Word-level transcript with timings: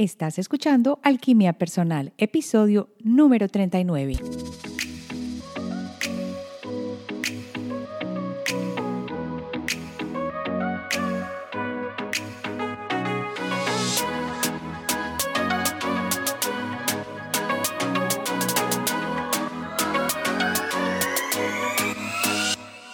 Estás 0.00 0.38
escuchando 0.38 0.98
Alquimia 1.02 1.52
Personal, 1.52 2.14
episodio 2.16 2.88
número 3.00 3.48
39. 3.48 4.14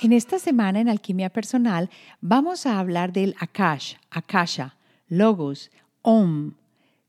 En 0.03 0.13
esta 0.13 0.41
semana 0.41 0.81
en 0.81 0.89
Alquimia 0.89 1.31
Personal 1.31 1.89
vamos 2.21 2.67
a 2.67 2.81
hablar 2.81 3.13
del 3.13 3.37
Akash, 3.39 3.95
Akasha, 4.11 4.75
Logos, 5.07 5.71
Om, 6.03 6.55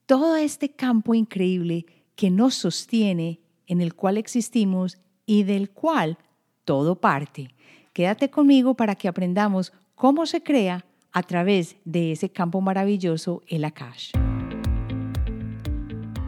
todo 0.08 0.38
este 0.38 0.71
campo 0.71 1.14
increíble 1.14 1.86
que 2.15 2.32
nos 2.32 2.56
sostiene, 2.56 3.42
en 3.68 3.82
el 3.82 3.93
cual 3.93 4.18
existimos 4.18 4.98
y 5.25 5.43
del 5.43 5.70
cual 5.70 6.18
todo 6.64 6.96
parte. 6.96 7.50
Quédate 7.92 8.29
conmigo 8.29 8.74
para 8.74 8.96
que 8.96 9.10
aprendamos 9.10 9.74
cómo 9.96 10.25
se 10.25 10.42
crea 10.42 10.86
a 11.12 11.24
través 11.24 11.75
de 11.84 12.14
ese 12.14 12.29
campo 12.29 12.62
maravilloso, 12.62 13.43
el 13.48 13.65
Akash. 13.65 14.14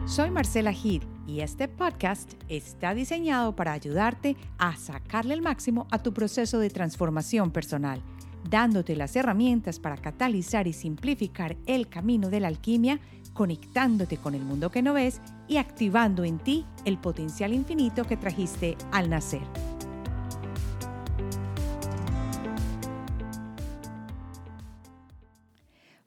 Soy 0.06 0.30
Marcela 0.30 0.72
Gid 0.72 1.04
y 1.26 1.40
este 1.40 1.66
podcast 1.66 2.34
está 2.48 2.92
diseñado 2.92 3.56
para 3.56 3.72
ayudarte 3.72 4.36
a 4.58 4.76
sacarle 4.76 5.32
el 5.32 5.40
máximo 5.40 5.86
a 5.90 6.02
tu 6.02 6.12
proceso 6.12 6.58
de 6.58 6.68
transformación 6.68 7.50
personal, 7.50 8.02
dándote 8.48 8.96
las 8.96 9.14
herramientas 9.16 9.78
para 9.78 9.96
catalizar 9.96 10.66
y 10.66 10.72
simplificar 10.72 11.56
el 11.66 11.88
camino 11.88 12.30
de 12.30 12.40
la 12.40 12.48
alquimia 12.48 13.00
conectándote 13.34 14.16
con 14.16 14.34
el 14.34 14.42
mundo 14.42 14.70
que 14.70 14.82
no 14.82 14.94
ves 14.94 15.20
y 15.48 15.56
activando 15.56 16.24
en 16.24 16.38
ti 16.38 16.64
el 16.84 16.98
potencial 16.98 17.52
infinito 17.52 18.04
que 18.04 18.16
trajiste 18.16 18.76
al 18.92 19.10
nacer. 19.10 19.42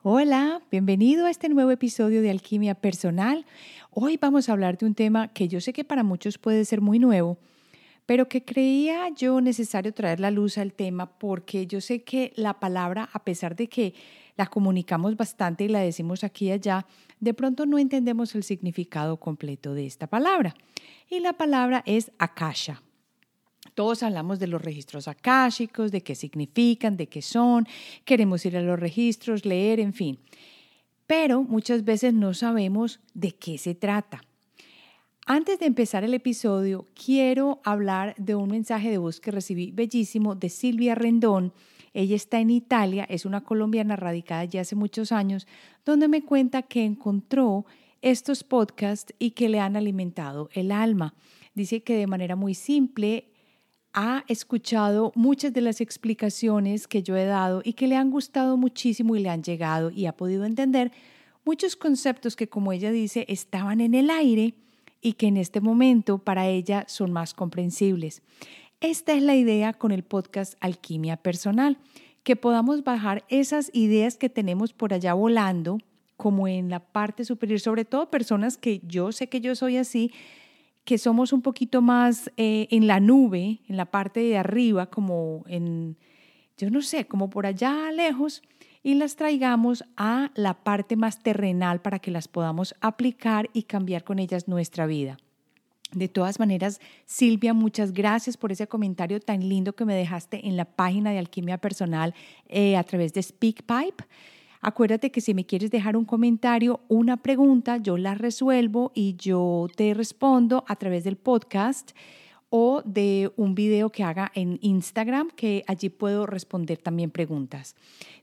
Hola, 0.06 0.62
bienvenido 0.70 1.25
a 1.25 1.30
este 1.30 1.47
nuevo 1.47 1.72
episodio 1.72 2.22
de 2.22 2.30
Alquimia 2.30 2.75
Personal. 2.75 3.45
Hoy 3.90 4.18
vamos 4.18 4.50
a 4.50 4.52
hablar 4.52 4.78
de 4.78 4.86
un 4.86 4.95
tema 4.95 5.30
que 5.30 5.47
yo 5.47 5.62
sé 5.62 5.72
que 5.72 5.86
para 5.86 6.03
muchos 6.03 6.38
puede 6.38 6.66
ser 6.66 6.81
muy 6.81 7.00
nuevo, 7.00 7.38
pero 8.06 8.28
que 8.28 8.44
creía 8.44 9.09
yo 9.16 9.40
necesario 9.42 9.94
traer 9.94 10.20
la 10.20 10.32
luz 10.32 10.58
al 10.58 10.73
tema 10.73 11.18
porque 11.18 11.68
yo 11.68 11.82
sé 11.82 12.04
que 12.04 12.34
la 12.36 12.59
palabra, 12.59 13.09
a 13.14 13.23
pesar 13.23 13.56
de 13.56 13.68
que 13.68 13.94
la 14.36 14.48
comunicamos 14.48 15.16
bastante 15.16 15.66
y 15.66 15.68
la 15.68 15.80
decimos 15.80 16.24
aquí 16.24 16.48
y 16.48 16.52
allá, 16.52 16.86
de 17.20 17.34
pronto 17.34 17.66
no 17.66 17.78
entendemos 17.78 18.36
el 18.36 18.44
significado 18.44 19.18
completo 19.18 19.74
de 19.74 19.86
esta 19.86 20.08
palabra. 20.08 20.56
Y 21.09 21.20
la 21.20 21.34
palabra 21.34 21.84
es 21.86 22.12
akasha. 22.18 22.81
Todos 23.76 24.04
hablamos 24.04 24.40
de 24.40 24.48
los 24.48 24.62
registros 24.62 25.08
akáshicos, 25.08 25.92
de 25.92 26.02
qué 26.02 26.16
significan, 26.16 26.98
de 26.98 27.08
qué 27.08 27.22
son, 27.22 27.68
queremos 28.06 28.46
ir 28.46 28.58
a 28.58 28.62
los 28.62 28.80
registros, 28.80 29.46
leer, 29.46 29.80
en 29.80 29.94
fin. 29.94 30.20
Pero 31.08 31.44
muchas 31.44 31.84
veces 31.84 32.14
no 32.14 32.34
sabemos 32.34 33.00
de 33.14 33.31
qué 33.31 33.58
se 33.58 33.76
trata. 33.76 34.24
Antes 35.25 35.57
de 35.57 35.67
empezar 35.67 36.03
el 36.03 36.13
episodio, 36.13 36.89
quiero 36.93 37.61
hablar 37.63 38.13
de 38.17 38.35
un 38.35 38.49
mensaje 38.49 38.89
de 38.89 38.97
voz 38.97 39.21
que 39.21 39.31
recibí 39.31 39.71
bellísimo 39.71 40.35
de 40.35 40.49
Silvia 40.49 40.95
Rendón, 40.95 41.53
ella 41.93 42.17
está 42.17 42.41
en 42.41 42.49
Italia, 42.49 43.05
es 43.07 43.23
una 43.25 43.41
colombiana 43.41 43.95
radicada 43.95 44.44
ya 44.44 44.61
hace 44.61 44.75
muchos 44.75 45.13
años, 45.13 45.47
donde 45.85 46.09
me 46.09 46.23
cuenta 46.23 46.63
que 46.63 46.83
encontró 46.83 47.66
estos 48.01 48.44
podcasts 48.44 49.13
y 49.17 49.31
que 49.31 49.47
le 49.47 49.61
han 49.61 49.77
alimentado 49.77 50.49
el 50.51 50.73
alma. 50.73 51.13
Dice 51.53 51.83
que 51.83 51.95
de 51.95 52.07
manera 52.07 52.35
muy 52.35 52.53
simple 52.53 53.29
ha 53.94 54.25
escuchado 54.27 55.13
muchas 55.16 55.53
de 55.53 55.62
las 55.62 55.79
explicaciones 55.79 56.85
que 56.85 57.01
yo 57.01 57.16
he 57.16 57.25
dado 57.25 57.62
y 57.63 57.73
que 57.73 57.88
le 57.88 57.95
han 57.95 58.12
gustado 58.12 58.57
muchísimo 58.57 59.16
y 59.16 59.22
le 59.22 59.29
han 59.29 59.44
llegado 59.44 59.89
y 59.89 60.06
ha 60.06 60.17
podido 60.17 60.44
entender 60.44 60.91
muchos 61.45 61.78
conceptos 61.78 62.35
que, 62.35 62.50
como 62.50 62.73
ella 62.73 62.91
dice, 62.91 63.25
estaban 63.29 63.79
en 63.79 63.94
el 63.94 64.09
aire 64.09 64.56
y 65.03 65.14
que 65.14 65.28
en 65.28 65.38
este 65.38 65.62
momento 65.62 66.18
para 66.18 66.47
ella 66.47 66.86
son 66.88 67.12
más 67.12 67.34
comprensibles. 67.36 68.24
Esta 68.80 69.14
es 69.14 69.22
la 69.22 69.36
idea 69.36 69.74
con 69.74 69.91
el 69.91 70.03
podcast 70.03 70.56
Alquimia 70.62 71.18
Personal, 71.18 71.78
que 72.24 72.36
podamos 72.36 72.84
bajar 72.84 73.25
esas 73.28 73.69
ideas 73.74 74.18
que 74.18 74.30
tenemos 74.30 74.74
por 74.74 74.94
allá 74.94 75.13
volando, 75.13 75.78
como 76.16 76.47
en 76.47 76.69
la 76.69 76.80
parte 76.80 77.25
superior, 77.25 77.59
sobre 77.59 77.86
todo 77.86 78.09
personas 78.09 78.58
que 78.58 78.81
yo 78.88 79.12
sé 79.12 79.28
que 79.28 79.42
yo 79.42 79.56
soy 79.56 79.78
así, 79.78 80.12
que 80.86 80.97
somos 80.97 81.34
un 81.34 81.42
poquito 81.42 81.81
más 81.81 82.31
eh, 82.38 82.68
en 82.72 82.88
la 82.88 83.00
nube, 83.00 83.59
en 83.68 83.78
la 83.78 83.86
parte 83.86 84.22
de 84.22 84.38
arriba, 84.38 84.86
como 84.86 85.44
en, 85.47 85.97
yo 86.58 86.69
no 86.69 86.81
sé, 86.81 87.06
como 87.06 87.30
por 87.30 87.46
allá 87.46 87.92
lejos, 87.92 88.42
y 88.83 88.95
las 88.95 89.16
traigamos 89.16 89.85
a 89.95 90.31
la 90.35 90.53
parte 90.53 90.95
más 90.95 91.23
terrenal 91.23 91.81
para 91.81 91.99
que 91.99 92.11
las 92.11 92.27
podamos 92.27 92.75
aplicar 92.81 93.49
y 93.53 93.63
cambiar 93.63 94.03
con 94.03 94.19
ellas 94.19 94.47
nuestra 94.47 94.85
vida. 94.85 95.17
De 95.94 96.07
todas 96.07 96.39
maneras, 96.39 96.81
Silvia, 97.05 97.53
muchas 97.53 97.94
gracias 97.94 98.35
por 98.35 98.51
ese 98.51 98.67
comentario 98.67 99.19
tan 99.19 99.47
lindo 99.47 99.73
que 99.73 99.85
me 99.85 99.95
dejaste 99.95 100.47
en 100.47 100.57
la 100.57 100.66
página 100.66 101.11
de 101.11 101.19
Alquimia 101.19 101.59
Personal 101.59 102.13
eh, 102.49 102.75
a 102.75 102.83
través 102.83 103.13
de 103.13 103.21
SpeakPipe. 103.21 104.03
Acuérdate 104.59 105.11
que 105.11 105.21
si 105.21 105.33
me 105.33 105.45
quieres 105.45 105.71
dejar 105.71 105.95
un 105.95 106.05
comentario, 106.05 106.79
una 106.88 107.17
pregunta, 107.17 107.77
yo 107.77 107.97
la 107.97 108.15
resuelvo 108.15 108.91
y 108.95 109.15
yo 109.17 109.67
te 109.75 109.94
respondo 109.94 110.63
a 110.67 110.75
través 110.77 111.03
del 111.03 111.17
podcast 111.17 111.91
o 112.56 112.84
de 112.86 113.31
un 113.36 113.56
video 113.56 113.90
que 113.90 114.03
haga 114.03 114.31
en 114.36 114.59
Instagram, 114.62 115.31
que 115.31 115.64
allí 115.66 115.90
puedo 115.90 116.28
responder 116.28 116.78
también 116.78 117.09
preguntas. 117.09 117.75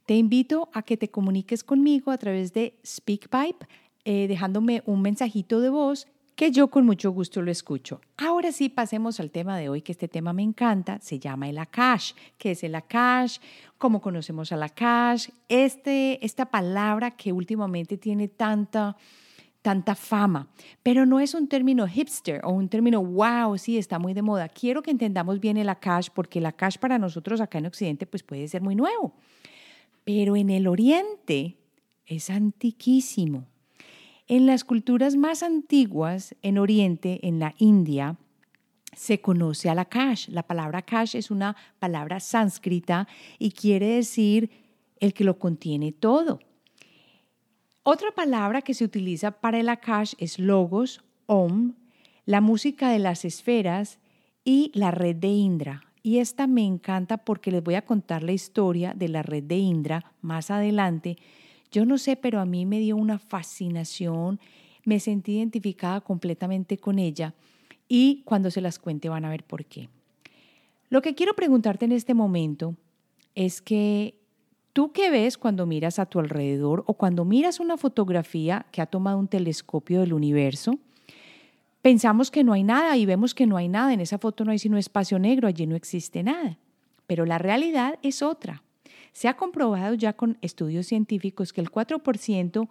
Te 0.06 0.14
invito 0.14 0.68
a 0.72 0.82
que 0.82 0.96
te 0.96 1.10
comuniques 1.10 1.64
conmigo 1.64 2.12
a 2.12 2.16
través 2.16 2.52
de 2.52 2.78
SpeakPipe, 2.86 3.66
eh, 4.04 4.28
dejándome 4.28 4.84
un 4.86 5.02
mensajito 5.02 5.58
de 5.58 5.70
voz 5.70 6.06
que 6.36 6.52
yo 6.52 6.68
con 6.68 6.86
mucho 6.86 7.10
gusto 7.10 7.42
lo 7.42 7.50
escucho. 7.50 8.00
Ahora 8.16 8.52
sí, 8.52 8.68
pasemos 8.68 9.18
al 9.18 9.32
tema 9.32 9.58
de 9.58 9.68
hoy, 9.68 9.82
que 9.82 9.90
este 9.90 10.06
tema 10.06 10.32
me 10.32 10.44
encanta, 10.44 11.00
se 11.00 11.18
llama 11.18 11.48
el 11.48 11.58
Akash. 11.58 12.12
¿Qué 12.38 12.52
es 12.52 12.62
el 12.62 12.76
Akash? 12.76 13.38
¿Cómo 13.78 14.00
conocemos 14.00 14.52
al 14.52 14.62
Akash? 14.62 15.30
Este, 15.48 16.24
esta 16.24 16.46
palabra 16.46 17.10
que 17.10 17.32
últimamente 17.32 17.98
tiene 17.98 18.28
tanta 18.28 18.96
tanta 19.62 19.94
fama, 19.94 20.48
pero 20.82 21.04
no 21.04 21.20
es 21.20 21.34
un 21.34 21.46
término 21.48 21.86
hipster 21.86 22.40
o 22.44 22.50
un 22.50 22.68
término 22.68 23.04
wow, 23.04 23.58
sí, 23.58 23.76
está 23.76 23.98
muy 23.98 24.14
de 24.14 24.22
moda. 24.22 24.48
Quiero 24.48 24.82
que 24.82 24.90
entendamos 24.90 25.40
bien 25.40 25.56
el 25.56 25.68
Akash 25.68 26.08
porque 26.14 26.38
el 26.38 26.46
Akash 26.46 26.78
para 26.78 26.98
nosotros 26.98 27.40
acá 27.40 27.58
en 27.58 27.66
Occidente 27.66 28.06
pues 28.06 28.22
puede 28.22 28.48
ser 28.48 28.62
muy 28.62 28.74
nuevo, 28.74 29.14
pero 30.04 30.36
en 30.36 30.50
el 30.50 30.66
Oriente 30.66 31.56
es 32.06 32.30
antiquísimo. 32.30 33.46
En 34.26 34.46
las 34.46 34.64
culturas 34.64 35.16
más 35.16 35.42
antiguas 35.42 36.36
en 36.42 36.58
Oriente, 36.58 37.18
en 37.26 37.40
la 37.40 37.54
India, 37.58 38.16
se 38.96 39.20
conoce 39.20 39.68
al 39.68 39.78
Akash. 39.78 40.28
La 40.28 40.44
palabra 40.44 40.78
Akash 40.78 41.16
es 41.16 41.30
una 41.30 41.56
palabra 41.78 42.20
sánscrita 42.20 43.08
y 43.38 43.50
quiere 43.50 43.88
decir 43.88 44.50
el 45.00 45.14
que 45.14 45.24
lo 45.24 45.38
contiene 45.38 45.92
todo. 45.92 46.40
Otra 47.82 48.10
palabra 48.12 48.60
que 48.60 48.74
se 48.74 48.84
utiliza 48.84 49.30
para 49.30 49.58
el 49.58 49.68
Akash 49.68 50.12
es 50.18 50.38
logos, 50.38 51.02
om, 51.26 51.74
la 52.26 52.42
música 52.42 52.90
de 52.90 52.98
las 52.98 53.24
esferas 53.24 53.98
y 54.44 54.70
la 54.74 54.90
red 54.90 55.16
de 55.16 55.28
Indra. 55.28 55.82
Y 56.02 56.18
esta 56.18 56.46
me 56.46 56.62
encanta 56.64 57.18
porque 57.18 57.50
les 57.50 57.62
voy 57.62 57.74
a 57.74 57.84
contar 57.86 58.22
la 58.22 58.32
historia 58.32 58.92
de 58.94 59.08
la 59.08 59.22
red 59.22 59.42
de 59.44 59.56
Indra 59.56 60.12
más 60.20 60.50
adelante, 60.50 61.16
yo 61.72 61.86
no 61.86 61.98
sé, 61.98 62.16
pero 62.16 62.40
a 62.40 62.44
mí 62.44 62.66
me 62.66 62.80
dio 62.80 62.96
una 62.96 63.18
fascinación, 63.18 64.40
me 64.84 64.98
sentí 64.98 65.36
identificada 65.36 66.00
completamente 66.00 66.78
con 66.78 66.98
ella 66.98 67.34
y 67.88 68.22
cuando 68.24 68.50
se 68.50 68.60
las 68.60 68.78
cuente 68.78 69.08
van 69.08 69.24
a 69.24 69.30
ver 69.30 69.44
por 69.44 69.64
qué. 69.64 69.88
Lo 70.88 71.00
que 71.00 71.14
quiero 71.14 71.34
preguntarte 71.34 71.84
en 71.84 71.92
este 71.92 72.12
momento 72.12 72.76
es 73.34 73.62
que 73.62 74.19
tú 74.72 74.92
qué 74.92 75.10
ves 75.10 75.38
cuando 75.38 75.66
miras 75.66 75.98
a 75.98 76.06
tu 76.06 76.18
alrededor 76.18 76.84
o 76.86 76.94
cuando 76.94 77.24
miras 77.24 77.60
una 77.60 77.76
fotografía 77.76 78.66
que 78.72 78.82
ha 78.82 78.86
tomado 78.86 79.18
un 79.18 79.28
telescopio 79.28 80.00
del 80.00 80.12
universo, 80.12 80.78
pensamos 81.82 82.30
que 82.30 82.44
no 82.44 82.52
hay 82.52 82.62
nada 82.62 82.96
y 82.96 83.06
vemos 83.06 83.34
que 83.34 83.46
no 83.46 83.56
hay 83.56 83.68
nada, 83.68 83.92
en 83.92 84.00
esa 84.00 84.18
foto 84.18 84.44
no 84.44 84.52
hay 84.52 84.58
sino 84.58 84.78
espacio 84.78 85.18
negro, 85.18 85.48
allí 85.48 85.66
no 85.66 85.76
existe 85.76 86.22
nada, 86.22 86.58
pero 87.06 87.26
la 87.26 87.38
realidad 87.38 87.98
es 88.02 88.22
otra. 88.22 88.62
Se 89.12 89.28
ha 89.28 89.36
comprobado 89.36 89.94
ya 89.94 90.12
con 90.12 90.38
estudios 90.40 90.86
científicos 90.86 91.52
que 91.52 91.60
el 91.60 91.70
4% 91.70 92.68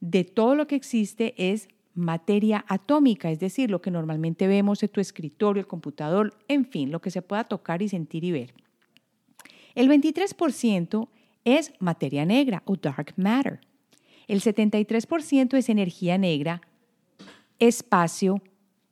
de 0.00 0.24
todo 0.24 0.54
lo 0.54 0.66
que 0.66 0.76
existe 0.76 1.34
es 1.36 1.68
materia 1.94 2.64
atómica, 2.68 3.30
es 3.30 3.38
decir, 3.38 3.70
lo 3.70 3.82
que 3.82 3.90
normalmente 3.90 4.46
vemos 4.46 4.82
en 4.82 4.88
tu 4.88 5.00
escritorio, 5.00 5.60
el 5.60 5.66
computador, 5.66 6.34
en 6.48 6.64
fin, 6.64 6.90
lo 6.90 7.00
que 7.00 7.10
se 7.10 7.22
pueda 7.22 7.44
tocar 7.44 7.82
y 7.82 7.88
sentir 7.88 8.24
y 8.24 8.32
ver. 8.32 8.54
El 9.74 9.88
23% 9.88 11.08
es 11.44 11.72
materia 11.78 12.24
negra 12.24 12.62
o 12.66 12.76
dark 12.76 13.14
matter. 13.16 13.60
El 14.28 14.40
73% 14.40 15.56
es 15.56 15.68
energía 15.68 16.18
negra, 16.18 16.62
espacio, 17.58 18.40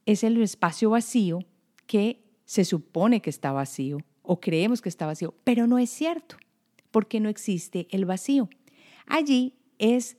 es 0.06 0.24
el 0.24 0.40
espacio 0.42 0.90
vacío 0.90 1.40
que 1.86 2.20
se 2.44 2.64
supone 2.64 3.20
que 3.20 3.30
está 3.30 3.52
vacío 3.52 3.98
o 4.22 4.40
creemos 4.40 4.80
que 4.80 4.88
está 4.88 5.06
vacío, 5.06 5.34
pero 5.44 5.66
no 5.66 5.78
es 5.78 5.90
cierto, 5.90 6.36
porque 6.90 7.20
no 7.20 7.28
existe 7.28 7.86
el 7.90 8.04
vacío. 8.04 8.48
Allí 9.06 9.54
es 9.78 10.16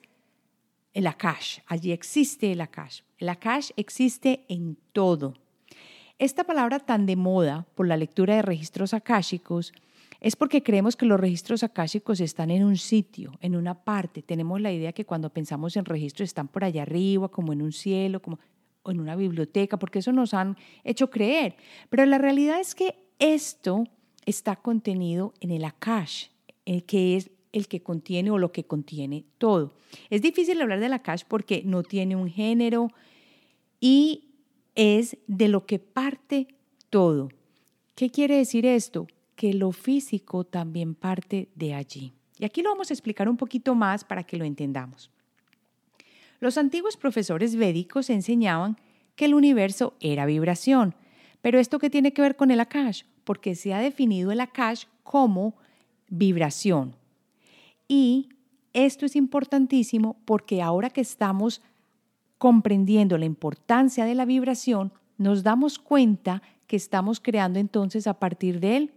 el 0.94 1.08
Akash, 1.08 1.60
allí 1.68 1.92
existe 1.92 2.52
el 2.52 2.62
Akash. 2.62 3.02
El 3.18 3.30
Akash 3.30 3.72
existe 3.76 4.46
en 4.50 4.78
todo. 4.92 5.36
Esta 6.20 6.44
palabra 6.44 6.80
tan 6.80 7.06
de 7.06 7.16
moda 7.16 7.66
por 7.76 7.88
la 7.88 7.98
lectura 7.98 8.36
de 8.36 8.42
registros 8.42 8.94
akáshicos 8.94 9.74
es 10.22 10.36
porque 10.36 10.62
creemos 10.62 10.96
que 10.96 11.08
los 11.08 11.20
registros 11.20 11.64
akáshicos 11.64 12.22
están 12.22 12.52
en 12.52 12.64
un 12.64 12.78
sitio, 12.78 13.32
en 13.42 13.56
una 13.56 13.84
parte. 13.84 14.22
Tenemos 14.22 14.62
la 14.62 14.72
idea 14.72 14.94
que 14.94 15.04
cuando 15.04 15.32
pensamos 15.32 15.76
en 15.76 15.86
registros 15.86 16.30
están 16.30 16.48
por 16.48 16.64
allá 16.64 16.84
arriba, 16.84 17.28
como 17.30 17.54
en 17.54 17.64
un 17.64 17.72
cielo, 17.72 18.22
como 18.22 18.40
en 18.86 19.00
una 19.00 19.16
biblioteca, 19.16 19.78
porque 19.78 20.00
eso 20.00 20.12
nos 20.12 20.36
han 20.36 20.58
hecho 20.84 21.10
creer. 21.10 21.56
Pero 21.90 22.06
la 22.06 22.20
realidad 22.20 22.60
es 22.60 22.76
que 22.76 22.96
esto 23.18 23.86
está 24.24 24.56
contenido 24.58 25.34
en 25.40 25.50
el 25.50 25.66
Akash, 25.66 26.28
el 26.66 26.84
que 26.84 27.18
es 27.18 27.32
el 27.52 27.68
que 27.68 27.82
contiene 27.82 28.30
o 28.30 28.38
lo 28.38 28.52
que 28.52 28.66
contiene 28.66 29.26
todo. 29.40 29.74
Es 30.12 30.22
difícil 30.22 30.62
hablar 30.62 30.80
del 30.80 30.94
Akash 30.94 31.24
porque 31.28 31.64
no 31.66 31.82
tiene 31.82 32.16
un 32.16 32.30
género 32.30 32.90
y 33.80 34.36
es 34.76 35.18
de 35.26 35.48
lo 35.48 35.66
que 35.66 35.80
parte 35.80 36.48
todo. 36.92 37.30
¿Qué 37.96 38.12
quiere 38.12 38.38
decir 38.38 38.68
esto? 38.68 39.08
Que 39.42 39.56
lo 39.56 39.72
físico 39.72 40.44
también 40.44 40.94
parte 40.94 41.50
de 41.56 41.74
allí. 41.74 42.14
Y 42.38 42.46
aquí 42.46 42.62
lo 42.62 42.70
vamos 42.70 42.92
a 42.92 42.94
explicar 42.94 43.28
un 43.28 43.38
poquito 43.38 43.74
más 43.74 44.04
para 44.04 44.24
que 44.24 44.38
lo 44.38 44.46
entendamos. 44.46 45.10
Los 46.40 46.60
antiguos 46.60 46.96
profesores 46.96 47.56
védicos 47.56 48.12
enseñaban 48.12 48.78
que 49.16 49.26
el 49.26 49.34
universo 49.34 49.96
era 50.00 50.28
vibración. 50.28 50.94
Pero 51.42 51.58
esto 51.58 51.80
qué 51.80 51.90
tiene 51.90 52.14
que 52.14 52.22
ver 52.22 52.36
con 52.36 52.52
el 52.52 52.60
Akash? 52.60 53.02
Porque 53.24 53.56
se 53.56 53.74
ha 53.74 53.80
definido 53.80 54.32
el 54.32 54.42
Akash 54.42 54.84
como 55.02 55.56
vibración. 56.08 56.96
Y 57.88 58.30
esto 58.74 59.08
es 59.08 59.16
importantísimo 59.16 60.22
porque 60.26 60.62
ahora 60.62 60.92
que 60.92 61.02
estamos 61.02 61.64
comprendiendo 62.38 63.18
la 63.18 63.26
importancia 63.26 64.06
de 64.06 64.14
la 64.14 64.26
vibración, 64.26 64.94
nos 65.18 65.42
damos 65.42 65.80
cuenta 65.80 66.44
que 66.68 66.76
estamos 66.76 67.20
creando 67.20 67.58
entonces 67.58 68.06
a 68.06 68.20
partir 68.20 68.60
del 68.60 68.92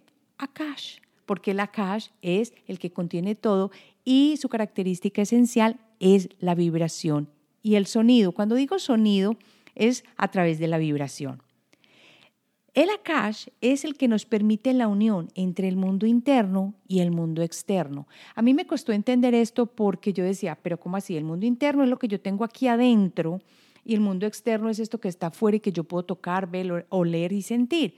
Akash, 0.44 0.98
porque 1.26 1.52
el 1.52 1.60
Akash 1.60 2.08
es 2.22 2.54
el 2.66 2.78
que 2.78 2.92
contiene 2.92 3.34
todo 3.34 3.70
y 4.04 4.36
su 4.36 4.48
característica 4.48 5.22
esencial 5.22 5.80
es 6.00 6.28
la 6.38 6.54
vibración 6.54 7.28
y 7.62 7.74
el 7.74 7.86
sonido. 7.86 8.32
Cuando 8.32 8.54
digo 8.54 8.78
sonido 8.78 9.36
es 9.74 10.04
a 10.16 10.28
través 10.28 10.58
de 10.58 10.68
la 10.68 10.78
vibración. 10.78 11.42
El 12.74 12.90
Akash 12.90 13.46
es 13.60 13.84
el 13.84 13.96
que 13.96 14.08
nos 14.08 14.26
permite 14.26 14.72
la 14.72 14.88
unión 14.88 15.28
entre 15.36 15.68
el 15.68 15.76
mundo 15.76 16.06
interno 16.06 16.74
y 16.88 17.00
el 17.00 17.12
mundo 17.12 17.42
externo. 17.42 18.08
A 18.34 18.42
mí 18.42 18.52
me 18.52 18.66
costó 18.66 18.92
entender 18.92 19.32
esto 19.32 19.66
porque 19.66 20.12
yo 20.12 20.24
decía, 20.24 20.58
pero 20.60 20.80
¿cómo 20.80 20.96
así? 20.96 21.16
El 21.16 21.22
mundo 21.22 21.46
interno 21.46 21.84
es 21.84 21.88
lo 21.88 22.00
que 22.00 22.08
yo 22.08 22.20
tengo 22.20 22.44
aquí 22.44 22.66
adentro 22.66 23.40
y 23.84 23.94
el 23.94 24.00
mundo 24.00 24.26
externo 24.26 24.70
es 24.70 24.80
esto 24.80 24.98
que 24.98 25.08
está 25.08 25.28
afuera 25.28 25.56
y 25.56 25.60
que 25.60 25.70
yo 25.70 25.84
puedo 25.84 26.04
tocar, 26.04 26.50
ver, 26.50 26.86
oler 26.88 27.32
y 27.32 27.42
sentir. 27.42 27.94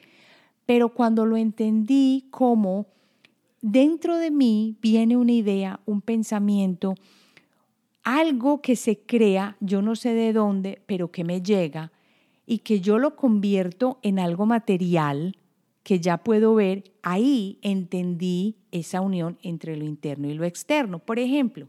Pero 0.66 0.90
cuando 0.90 1.24
lo 1.24 1.36
entendí 1.36 2.26
como 2.30 2.86
dentro 3.62 4.16
de 4.18 4.30
mí 4.30 4.76
viene 4.82 5.16
una 5.16 5.32
idea, 5.32 5.80
un 5.86 6.00
pensamiento, 6.00 6.94
algo 8.02 8.60
que 8.60 8.76
se 8.76 9.00
crea, 9.00 9.56
yo 9.60 9.82
no 9.82 9.96
sé 9.96 10.12
de 10.14 10.32
dónde, 10.32 10.82
pero 10.86 11.10
que 11.10 11.24
me 11.24 11.42
llega 11.42 11.92
y 12.46 12.58
que 12.58 12.80
yo 12.80 12.98
lo 12.98 13.16
convierto 13.16 13.98
en 14.02 14.18
algo 14.18 14.46
material 14.46 15.36
que 15.82 16.00
ya 16.00 16.18
puedo 16.18 16.54
ver, 16.56 16.82
ahí 17.02 17.58
entendí 17.62 18.56
esa 18.72 19.00
unión 19.00 19.38
entre 19.42 19.76
lo 19.76 19.84
interno 19.84 20.28
y 20.28 20.34
lo 20.34 20.44
externo. 20.44 20.98
Por 20.98 21.20
ejemplo, 21.20 21.68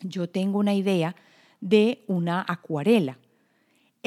yo 0.00 0.28
tengo 0.28 0.58
una 0.58 0.74
idea 0.74 1.14
de 1.60 2.02
una 2.06 2.44
acuarela. 2.48 3.18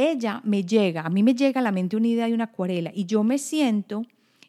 Ella 0.01 0.40
me 0.46 0.63
llega, 0.63 1.01
a 1.01 1.10
mí 1.10 1.24
me 1.24 1.36
llega 1.36 1.60
a 1.60 1.62
la 1.62 1.74
mente 1.74 1.98
una 1.98 2.07
idea 2.07 2.28
de 2.28 2.34
una 2.34 2.46
acuarela 2.46 2.90
y 2.96 3.06
yo 3.06 3.22
me 3.25 3.38
siento 3.38 4.04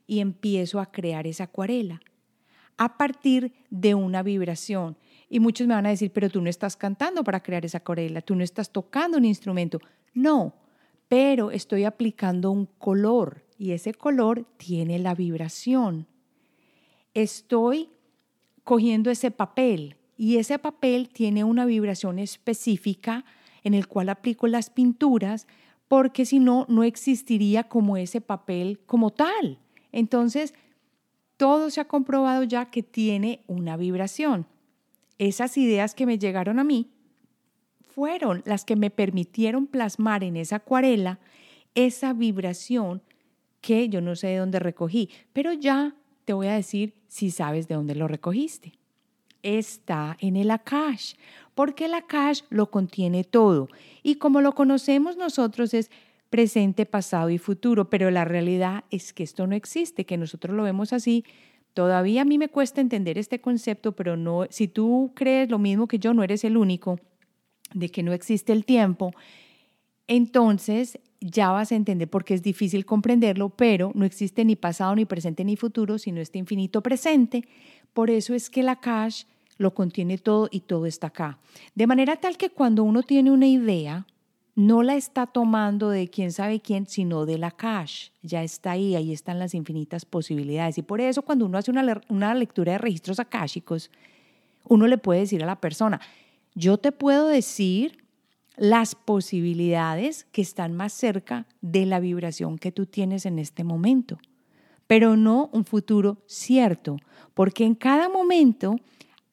y 0.06 0.20
empiezo 0.20 0.78
a 0.78 0.92
crear 0.92 1.26
esa 1.26 1.42
acuarela 1.42 2.00
a 2.76 2.96
partir 2.96 3.52
de 3.68 3.96
una 3.96 4.22
vibración. 4.22 4.96
Y 5.28 5.40
muchos 5.40 5.66
me 5.66 5.74
van 5.74 5.86
a 5.86 5.90
decir, 5.90 6.12
pero 6.12 6.30
tú 6.30 6.40
no 6.40 6.48
estás 6.48 6.76
cantando 6.76 7.24
para 7.24 7.42
crear 7.42 7.64
esa 7.64 7.78
acuarela, 7.78 8.20
tú 8.20 8.36
no 8.36 8.44
estás 8.44 8.70
tocando 8.70 9.18
un 9.18 9.24
instrumento. 9.24 9.80
No, 10.14 10.54
pero 11.08 11.50
estoy 11.50 11.82
aplicando 11.82 12.52
un 12.52 12.66
color 12.66 13.44
y 13.58 13.72
ese 13.72 13.92
color 13.92 14.46
tiene 14.56 15.00
la 15.00 15.16
vibración. 15.16 16.06
Estoy 17.12 17.90
cogiendo 18.62 19.10
ese 19.10 19.32
papel 19.32 19.96
y 20.16 20.36
ese 20.36 20.60
papel 20.60 21.08
tiene 21.08 21.42
una 21.42 21.64
vibración 21.64 22.20
específica 22.20 23.24
en 23.64 23.74
el 23.74 23.88
cual 23.88 24.08
aplico 24.08 24.46
las 24.46 24.70
pinturas 24.70 25.46
porque 25.88 26.24
si 26.24 26.38
no, 26.38 26.66
no 26.68 26.84
existiría 26.84 27.64
como 27.64 27.96
ese 27.96 28.20
papel 28.20 28.80
como 28.86 29.10
tal. 29.10 29.58
Entonces, 29.92 30.54
todo 31.36 31.70
se 31.70 31.80
ha 31.80 31.86
comprobado 31.86 32.44
ya 32.44 32.66
que 32.66 32.82
tiene 32.82 33.42
una 33.46 33.76
vibración 33.76 34.46
esas 35.20 35.58
ideas 35.58 35.94
que 35.94 36.06
me 36.06 36.18
llegaron 36.18 36.58
a 36.58 36.64
mí 36.64 36.88
fueron 37.82 38.42
las 38.46 38.64
que 38.64 38.74
me 38.74 38.88
permitieron 38.88 39.66
plasmar 39.66 40.24
en 40.24 40.38
esa 40.38 40.56
acuarela 40.56 41.20
esa 41.74 42.14
vibración 42.14 43.02
que 43.60 43.90
yo 43.90 44.00
no 44.00 44.16
sé 44.16 44.28
de 44.28 44.38
dónde 44.38 44.58
recogí, 44.58 45.10
pero 45.34 45.52
ya 45.52 45.94
te 46.24 46.32
voy 46.32 46.46
a 46.46 46.54
decir 46.54 46.94
si 47.06 47.30
sabes 47.30 47.68
de 47.68 47.74
dónde 47.74 47.94
lo 47.94 48.08
recogiste. 48.08 48.72
Está 49.42 50.16
en 50.20 50.36
el 50.36 50.50
Akash, 50.50 51.14
porque 51.60 51.84
el 51.84 51.92
Akash 51.92 52.40
lo 52.48 52.70
contiene 52.70 53.22
todo 53.22 53.68
y 54.02 54.14
como 54.14 54.40
lo 54.40 54.54
conocemos 54.54 55.18
nosotros 55.18 55.74
es 55.74 55.90
presente, 56.30 56.86
pasado 56.86 57.28
y 57.28 57.36
futuro, 57.36 57.90
pero 57.90 58.10
la 58.10 58.24
realidad 58.24 58.84
es 58.90 59.12
que 59.12 59.24
esto 59.24 59.46
no 59.46 59.54
existe, 59.54 60.06
que 60.06 60.16
nosotros 60.16 60.56
lo 60.56 60.62
vemos 60.62 60.94
así 60.94 61.22
Todavía 61.74 62.22
a 62.22 62.24
mí 62.24 62.38
me 62.38 62.48
cuesta 62.48 62.80
entender 62.80 63.18
este 63.18 63.42
concepto, 63.42 63.92
pero 63.92 64.16
no, 64.16 64.46
si 64.48 64.68
tú 64.68 65.12
crees 65.14 65.50
lo 65.50 65.58
mismo 65.58 65.86
que 65.86 65.98
yo, 65.98 66.14
no 66.14 66.22
eres 66.22 66.44
el 66.44 66.56
único, 66.56 66.98
de 67.74 67.90
que 67.90 68.02
no 68.02 68.14
existe 68.14 68.54
el 68.54 68.64
tiempo, 68.64 69.12
entonces 70.06 70.98
ya 71.20 71.50
vas 71.50 71.72
a 71.72 71.76
entender 71.76 72.08
por 72.08 72.24
qué 72.24 72.32
es 72.32 72.42
difícil 72.42 72.86
comprenderlo, 72.86 73.50
pero 73.50 73.92
no 73.94 74.06
existe 74.06 74.46
ni 74.46 74.56
pasado, 74.56 74.96
ni 74.96 75.04
presente, 75.04 75.44
ni 75.44 75.56
futuro, 75.56 75.98
sino 75.98 76.22
este 76.22 76.38
infinito 76.38 76.82
presente. 76.82 77.44
Por 77.92 78.08
eso 78.08 78.32
es 78.32 78.48
que 78.48 78.62
la 78.62 78.80
cash 78.80 79.24
lo 79.60 79.74
contiene 79.74 80.16
todo 80.16 80.48
y 80.50 80.60
todo 80.60 80.86
está 80.86 81.08
acá. 81.08 81.38
De 81.74 81.86
manera 81.86 82.16
tal 82.16 82.38
que 82.38 82.48
cuando 82.48 82.82
uno 82.82 83.02
tiene 83.02 83.30
una 83.30 83.46
idea, 83.46 84.06
no 84.54 84.82
la 84.82 84.94
está 84.94 85.26
tomando 85.26 85.90
de 85.90 86.08
quién 86.08 86.32
sabe 86.32 86.60
quién, 86.60 86.86
sino 86.86 87.26
de 87.26 87.36
la 87.36 87.50
cash. 87.50 88.08
Ya 88.22 88.42
está 88.42 88.70
ahí, 88.70 88.96
ahí 88.96 89.12
están 89.12 89.38
las 89.38 89.54
infinitas 89.54 90.06
posibilidades. 90.06 90.78
Y 90.78 90.82
por 90.82 91.02
eso 91.02 91.20
cuando 91.20 91.44
uno 91.44 91.58
hace 91.58 91.70
una, 91.70 92.00
una 92.08 92.34
lectura 92.34 92.72
de 92.72 92.78
registros 92.78 93.20
akáshicos, 93.20 93.90
uno 94.64 94.86
le 94.86 94.96
puede 94.96 95.20
decir 95.20 95.42
a 95.42 95.46
la 95.46 95.60
persona, 95.60 96.00
yo 96.54 96.78
te 96.78 96.90
puedo 96.90 97.28
decir 97.28 98.02
las 98.56 98.94
posibilidades 98.94 100.24
que 100.32 100.40
están 100.40 100.74
más 100.74 100.94
cerca 100.94 101.46
de 101.60 101.84
la 101.84 102.00
vibración 102.00 102.56
que 102.56 102.72
tú 102.72 102.86
tienes 102.86 103.26
en 103.26 103.38
este 103.38 103.62
momento, 103.62 104.18
pero 104.86 105.16
no 105.16 105.50
un 105.52 105.66
futuro 105.66 106.16
cierto, 106.26 106.96
porque 107.34 107.64
en 107.66 107.74
cada 107.74 108.08
momento 108.08 108.76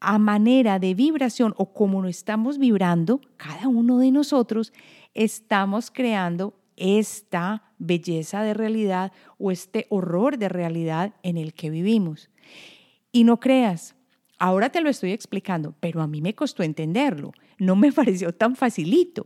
a 0.07 0.19
manera 0.19 0.79
de 0.79 0.93
vibración 0.93 1.53
o 1.57 1.73
como 1.73 2.01
lo 2.01 2.07
estamos 2.07 2.59
vibrando, 2.59 3.19
cada 3.35 3.67
uno 3.67 3.97
de 3.97 4.09
nosotros 4.09 4.71
estamos 5.13 5.91
creando 5.91 6.53
esta 6.77 7.73
belleza 7.77 8.41
de 8.41 8.53
realidad 8.53 9.11
o 9.37 9.51
este 9.51 9.85
horror 9.89 10.37
de 10.37 10.47
realidad 10.47 11.13
en 11.23 11.35
el 11.35 11.53
que 11.53 11.69
vivimos. 11.69 12.29
Y 13.11 13.25
no 13.25 13.41
creas, 13.41 13.95
ahora 14.39 14.69
te 14.69 14.79
lo 14.79 14.89
estoy 14.89 15.11
explicando, 15.11 15.75
pero 15.81 16.01
a 16.01 16.07
mí 16.07 16.21
me 16.21 16.33
costó 16.33 16.63
entenderlo, 16.63 17.33
no 17.59 17.75
me 17.75 17.91
pareció 17.91 18.33
tan 18.33 18.55
facilito. 18.55 19.25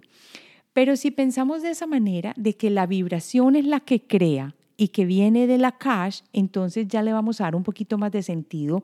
Pero 0.74 0.96
si 0.96 1.12
pensamos 1.12 1.62
de 1.62 1.70
esa 1.70 1.86
manera, 1.86 2.34
de 2.38 2.58
que 2.58 2.72
la 2.72 2.88
vibración 2.88 3.56
es 3.56 3.66
la 3.66 3.82
que 3.82 4.08
crea 4.08 4.56
y 4.78 4.88
que 4.88 5.06
viene 5.06 5.46
de 5.46 5.60
la 5.60 5.74
cash, 5.74 6.22
entonces 6.34 6.88
ya 6.88 7.04
le 7.04 7.14
vamos 7.14 7.40
a 7.40 7.44
dar 7.44 7.56
un 7.56 7.62
poquito 7.62 8.00
más 8.00 8.12
de 8.12 8.24
sentido 8.24 8.84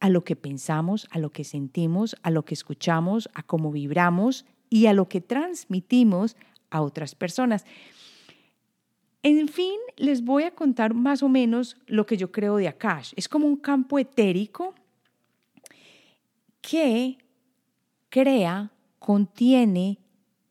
a 0.00 0.08
lo 0.08 0.24
que 0.24 0.34
pensamos, 0.34 1.06
a 1.10 1.18
lo 1.18 1.30
que 1.30 1.44
sentimos, 1.44 2.16
a 2.22 2.30
lo 2.30 2.44
que 2.44 2.54
escuchamos, 2.54 3.28
a 3.34 3.42
cómo 3.42 3.70
vibramos 3.70 4.46
y 4.70 4.86
a 4.86 4.94
lo 4.94 5.08
que 5.08 5.20
transmitimos 5.20 6.36
a 6.70 6.82
otras 6.82 7.14
personas. 7.14 7.64
En 9.22 9.48
fin, 9.48 9.78
les 9.96 10.24
voy 10.24 10.44
a 10.44 10.54
contar 10.54 10.94
más 10.94 11.22
o 11.22 11.28
menos 11.28 11.76
lo 11.86 12.06
que 12.06 12.16
yo 12.16 12.32
creo 12.32 12.56
de 12.56 12.68
Akash. 12.68 13.12
Es 13.16 13.28
como 13.28 13.46
un 13.46 13.56
campo 13.56 13.98
etérico 13.98 14.74
que 16.62 17.18
crea 18.08 18.72
contiene 18.98 19.98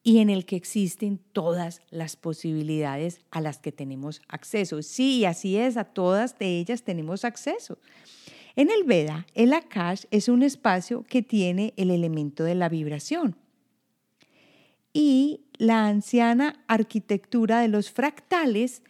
y 0.04 0.20
en 0.20 0.30
el 0.30 0.46
que 0.46 0.56
existen 0.56 1.20
todas 1.34 1.82
las 1.90 2.16
posibilidades 2.16 3.22
a 3.32 3.42
las 3.42 3.60
que 3.60 3.72
tenemos 3.72 4.22
acceso. 4.28 4.82
Sí, 4.82 5.26
así 5.26 5.58
es, 5.58 5.78
a 5.78 5.84
todas 5.84 6.38
de 6.38 6.60
ellas 6.60 6.84
tenemos 6.84 7.26
acceso. 7.26 7.80
En 8.56 8.70
el 8.72 8.84
Veda, 8.84 9.26
el 9.34 9.54
Akash 9.54 10.06
es 10.12 10.28
un 10.30 10.44
espacio 10.44 11.04
que 11.04 11.22
tiene 11.22 11.74
el 11.78 11.92
elemento 11.92 12.44
de 12.44 12.56
la 12.56 12.70
vibración. 12.70 13.36
Y 14.94 15.42
la 15.58 15.88
anciana 15.88 16.64
arquitectura 16.68 17.60
de 17.60 17.68
los 17.68 17.92
fractales 17.92 18.82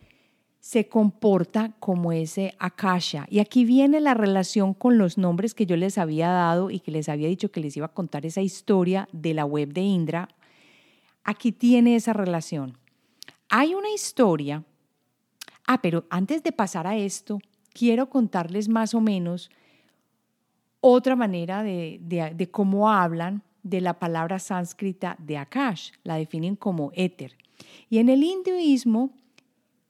se 0.59 0.87
comporta 0.87 1.73
como 1.79 2.11
ese 2.11 2.53
akasha. 2.59 3.25
Y 3.29 3.39
aquí 3.39 3.65
viene 3.65 4.01
la 4.01 4.13
relación 4.13 4.73
con 4.73 4.97
los 4.97 5.17
nombres 5.17 5.53
que 5.53 5.65
yo 5.65 5.77
les 5.77 5.97
había 5.97 6.29
dado 6.29 6.69
y 6.69 6.79
que 6.79 6.91
les 6.91 7.09
había 7.09 7.27
dicho 7.27 7.51
que 7.51 7.61
les 7.61 7.75
iba 7.77 7.87
a 7.87 7.93
contar 7.93 8.25
esa 8.25 8.41
historia 8.41 9.07
de 9.11 9.33
la 9.33 9.45
web 9.45 9.73
de 9.73 9.81
Indra. 9.81 10.29
Aquí 11.23 11.51
tiene 11.51 11.95
esa 11.95 12.13
relación. 12.13 12.77
Hay 13.49 13.73
una 13.73 13.89
historia. 13.89 14.63
Ah, 15.65 15.81
pero 15.81 16.05
antes 16.09 16.43
de 16.43 16.51
pasar 16.51 16.87
a 16.87 16.97
esto, 16.97 17.39
quiero 17.73 18.09
contarles 18.09 18.69
más 18.69 18.93
o 18.93 19.01
menos 19.01 19.49
otra 20.81 21.15
manera 21.15 21.63
de, 21.63 22.49
cómo 22.51 22.89
hablan 22.89 23.43
de 23.63 23.81
la 23.81 23.99
palabra 23.99 24.39
sánscrita 24.39 25.17
de 25.19 25.37
Akash. 25.37 25.91
La 26.03 26.15
definen 26.15 26.55
como 26.55 26.91
éter. 26.93 27.35
Y 27.89 27.97
en 27.97 28.09
el 28.09 28.23
hinduismo 28.23 29.11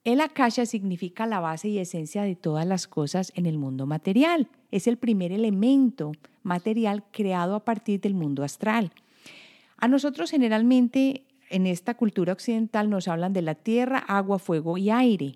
el 0.06 0.22
akasha 0.22 0.66
significa 0.66 1.28
la 1.28 1.40
base 1.40 1.68
y 1.68 1.78
esencia 1.78 2.24
de 2.24 2.36
todas 2.36 2.66
las 2.66 2.88
cosas 2.88 3.32
en 3.36 3.46
el 3.46 3.58
mundo 3.58 3.86
material. 3.86 4.48
Es 4.72 4.88
el 4.88 4.98
primer 4.98 5.32
elemento 5.32 6.14
material 6.42 7.04
creado 7.12 7.54
a 7.54 7.66
partir 7.66 8.00
del 8.00 8.16
mundo 8.16 8.44
astral. 8.44 8.92
A 9.78 9.88
nosotros 9.88 10.32
generalmente 10.32 11.26
en 11.50 11.68
esta 11.68 11.96
cultura 11.96 12.34
occidental 12.34 12.90
nos 12.90 13.08
hablan 13.08 13.34
de 13.34 13.42
la 13.42 13.56
tierra, 13.56 14.00
agua, 14.00 14.40
fuego 14.40 14.78
y 14.78 14.90
aire. 14.90 15.36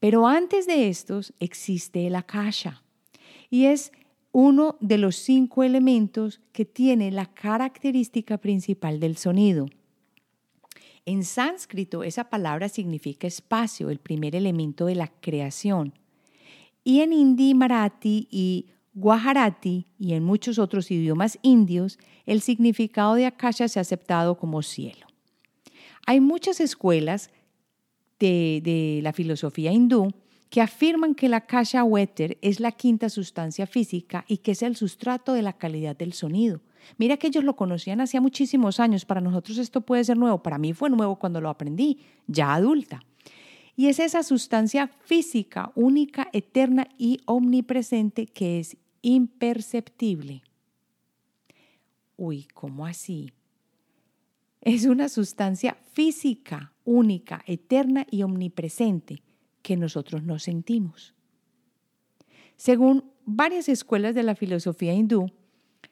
Pero 0.00 0.26
antes 0.26 0.66
de 0.66 0.88
estos 0.88 1.32
existe 1.40 2.06
el 2.06 2.16
akasha 2.16 2.82
y 3.50 3.66
es 3.66 3.92
uno 4.32 4.76
de 4.80 4.98
los 4.98 5.16
cinco 5.16 5.62
elementos 5.62 6.40
que 6.52 6.66
tiene 6.66 7.10
la 7.10 7.26
característica 7.26 8.36
principal 8.36 9.00
del 9.00 9.16
sonido. 9.16 9.66
En 11.06 11.24
sánscrito 11.24 12.02
esa 12.02 12.24
palabra 12.24 12.68
significa 12.68 13.26
espacio, 13.26 13.90
el 13.90 13.98
primer 13.98 14.34
elemento 14.34 14.86
de 14.86 14.96
la 14.96 15.06
creación. 15.06 15.94
Y 16.84 17.00
en 17.00 17.12
hindi, 17.12 17.54
marathi 17.54 18.28
y 18.30 18.66
gujarati 18.92 19.86
y 19.98 20.14
en 20.14 20.24
muchos 20.24 20.58
otros 20.58 20.90
idiomas 20.90 21.38
indios, 21.42 21.98
el 22.26 22.40
significado 22.40 23.14
de 23.14 23.26
akasha 23.26 23.68
se 23.68 23.78
ha 23.78 23.82
aceptado 23.82 24.36
como 24.36 24.62
cielo. 24.62 25.06
Hay 26.06 26.20
muchas 26.20 26.60
escuelas 26.60 27.30
de, 28.18 29.00
la 29.02 29.12
filosofía 29.12 29.72
hindú 29.72 30.12
que 30.50 30.60
afirman 30.60 31.14
que 31.14 31.28
la 31.28 31.38
akasha 31.38 31.84
o 31.84 31.98
éter 31.98 32.38
es 32.40 32.60
la 32.60 32.72
quinta 32.72 33.08
sustancia 33.08 33.66
física 33.66 34.24
y 34.28 34.38
que 34.38 34.52
es 34.52 34.62
el 34.62 34.76
sustrato 34.76 35.32
de 35.32 35.42
la 35.42 35.54
calidad 35.54 35.96
del 35.96 36.12
sonido. 36.12 36.60
Mira 36.98 37.16
que 37.16 37.26
ellos 37.26 37.42
lo 37.42 37.56
conocían 37.56 38.00
hacía 38.00 38.20
muchísimos 38.20 38.78
años, 38.78 39.04
para 39.04 39.20
nosotros 39.20 39.58
esto 39.58 39.80
puede 39.80 40.04
ser 40.04 40.16
nuevo, 40.16 40.42
para 40.42 40.56
mí 40.56 40.72
fue 40.72 40.88
nuevo 40.88 41.16
cuando 41.16 41.40
lo 41.40 41.50
aprendí, 41.50 41.98
ya 42.28 42.54
adulta. 42.54 43.02
Y 43.74 43.88
es 43.88 43.98
esa 43.98 44.22
sustancia 44.22 44.88
física, 45.04 45.72
única, 45.74 46.28
eterna 46.32 46.88
y 46.96 47.20
omnipresente 47.26 48.26
que 48.26 48.60
es 48.60 48.76
imperceptible. 49.02 50.42
Uy, 52.16 52.46
¿cómo 52.54 52.86
así? 52.86 53.32
Es 54.62 54.86
una 54.86 55.08
sustancia 55.08 55.76
física, 55.92 56.72
única, 56.86 57.42
eterna 57.46 58.06
y 58.10 58.22
omnipresente 58.22 59.22
que 59.60 59.76
nosotros 59.76 60.22
no 60.22 60.38
sentimos. 60.38 61.12
Según 62.56 63.12
varias 63.26 63.68
escuelas 63.68 64.14
de 64.14 64.22
la 64.22 64.34
filosofía 64.34 64.94
hindú, 64.94 65.26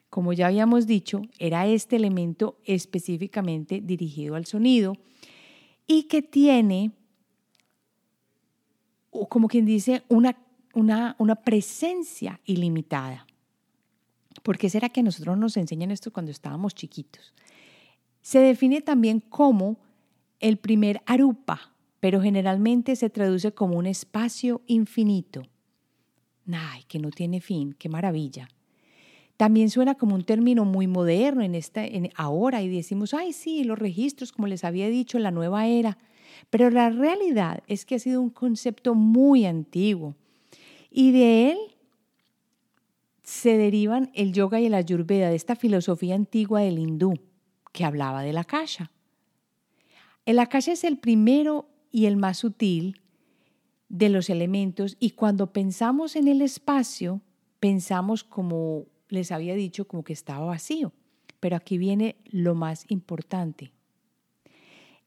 como 0.09 0.33
ya 0.33 0.47
habíamos 0.47 0.87
dicho, 0.87 1.21
era 1.37 1.67
este 1.67 1.97
elemento 1.97 2.57
específicamente 2.63 3.81
dirigido 3.81 4.35
al 4.35 4.45
sonido 4.45 4.95
y 5.85 6.03
que 6.03 6.21
tiene, 6.21 6.93
como 9.29 9.47
quien 9.47 9.65
dice, 9.65 10.03
una, 10.07 10.37
una, 10.73 11.15
una 11.19 11.35
presencia 11.35 12.39
ilimitada. 12.45 13.27
¿Por 14.41 14.57
qué 14.57 14.69
será 14.69 14.89
que 14.89 15.03
nosotros 15.03 15.37
nos 15.37 15.57
enseñan 15.57 15.91
esto 15.91 16.13
cuando 16.13 16.31
estábamos 16.31 16.73
chiquitos? 16.73 17.33
Se 18.21 18.39
define 18.39 18.81
también 18.81 19.19
como 19.19 19.77
el 20.39 20.57
primer 20.57 21.01
arupa, 21.05 21.73
pero 21.99 22.21
generalmente 22.21 22.95
se 22.95 23.09
traduce 23.09 23.53
como 23.53 23.77
un 23.77 23.85
espacio 23.85 24.61
infinito. 24.67 25.43
¡Ay, 26.51 26.83
que 26.87 26.99
no 26.99 27.09
tiene 27.09 27.41
fin! 27.41 27.75
¡Qué 27.77 27.89
maravilla! 27.89 28.47
También 29.37 29.69
suena 29.69 29.95
como 29.95 30.15
un 30.15 30.23
término 30.23 30.63
muy 30.63 30.87
moderno 30.87 31.41
en 31.41 31.55
esta, 31.55 31.85
en 31.85 32.09
ahora 32.15 32.61
y 32.61 32.69
decimos, 32.69 33.13
ay, 33.13 33.33
sí, 33.33 33.63
los 33.63 33.77
registros, 33.77 34.31
como 34.31 34.47
les 34.47 34.63
había 34.63 34.87
dicho, 34.87 35.19
la 35.19 35.31
nueva 35.31 35.67
era. 35.67 35.97
Pero 36.49 36.69
la 36.69 36.89
realidad 36.89 37.63
es 37.67 37.85
que 37.85 37.95
ha 37.95 37.99
sido 37.99 38.21
un 38.21 38.29
concepto 38.29 38.95
muy 38.95 39.45
antiguo 39.45 40.15
y 40.89 41.11
de 41.11 41.51
él 41.51 41.57
se 43.23 43.57
derivan 43.57 44.11
el 44.13 44.31
yoga 44.31 44.61
y 44.61 44.69
la 44.69 44.77
ayurveda, 44.77 45.29
de 45.29 45.35
esta 45.35 45.55
filosofía 45.55 46.15
antigua 46.15 46.61
del 46.61 46.79
hindú 46.79 47.15
que 47.73 47.83
hablaba 47.83 48.21
de 48.21 48.31
la 48.31 48.41
akasha. 48.41 48.91
El 50.25 50.39
akasha 50.39 50.71
es 50.71 50.83
el 50.83 50.97
primero 50.97 51.69
y 51.91 52.05
el 52.05 52.17
más 52.17 52.37
sutil 52.39 53.01
de 53.89 54.09
los 54.09 54.29
elementos 54.29 54.97
y 54.99 55.11
cuando 55.11 55.53
pensamos 55.53 56.15
en 56.15 56.27
el 56.27 56.41
espacio, 56.41 57.21
pensamos 57.59 58.23
como 58.23 58.85
les 59.09 59.31
había 59.31 59.55
dicho 59.55 59.87
como 59.87 60.03
que 60.03 60.13
estaba 60.13 60.45
vacío. 60.45 60.91
Pero 61.39 61.55
aquí 61.55 61.77
viene 61.77 62.15
lo 62.25 62.55
más 62.55 62.85
importante. 62.89 63.71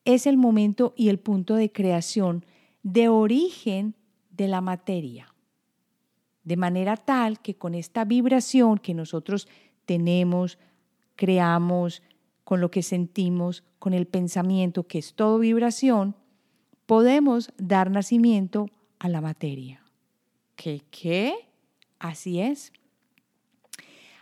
Es 0.04 0.26
el 0.26 0.36
momento 0.36 0.94
y 0.96 1.08
el 1.08 1.18
punto 1.18 1.56
de 1.56 1.72
creación 1.72 2.44
de 2.82 3.08
origen 3.08 3.94
de 4.30 4.48
la 4.48 4.60
materia. 4.60 5.34
De 6.44 6.56
manera 6.56 6.96
tal 6.96 7.40
que 7.40 7.56
con 7.56 7.74
esta 7.74 8.04
vibración 8.04 8.78
que 8.78 8.94
nosotros 8.94 9.48
tenemos, 9.84 10.58
creamos, 11.16 12.02
con 12.48 12.62
lo 12.62 12.70
que 12.70 12.82
sentimos, 12.82 13.62
con 13.78 13.92
el 13.92 14.06
pensamiento, 14.06 14.86
que 14.86 14.98
es 14.98 15.12
todo 15.12 15.38
vibración, 15.38 16.16
podemos 16.86 17.52
dar 17.58 17.90
nacimiento 17.90 18.70
a 18.98 19.10
la 19.10 19.20
materia. 19.20 19.84
¿Qué 20.56 20.80
qué? 20.90 21.34
Así 21.98 22.40
es. 22.40 22.72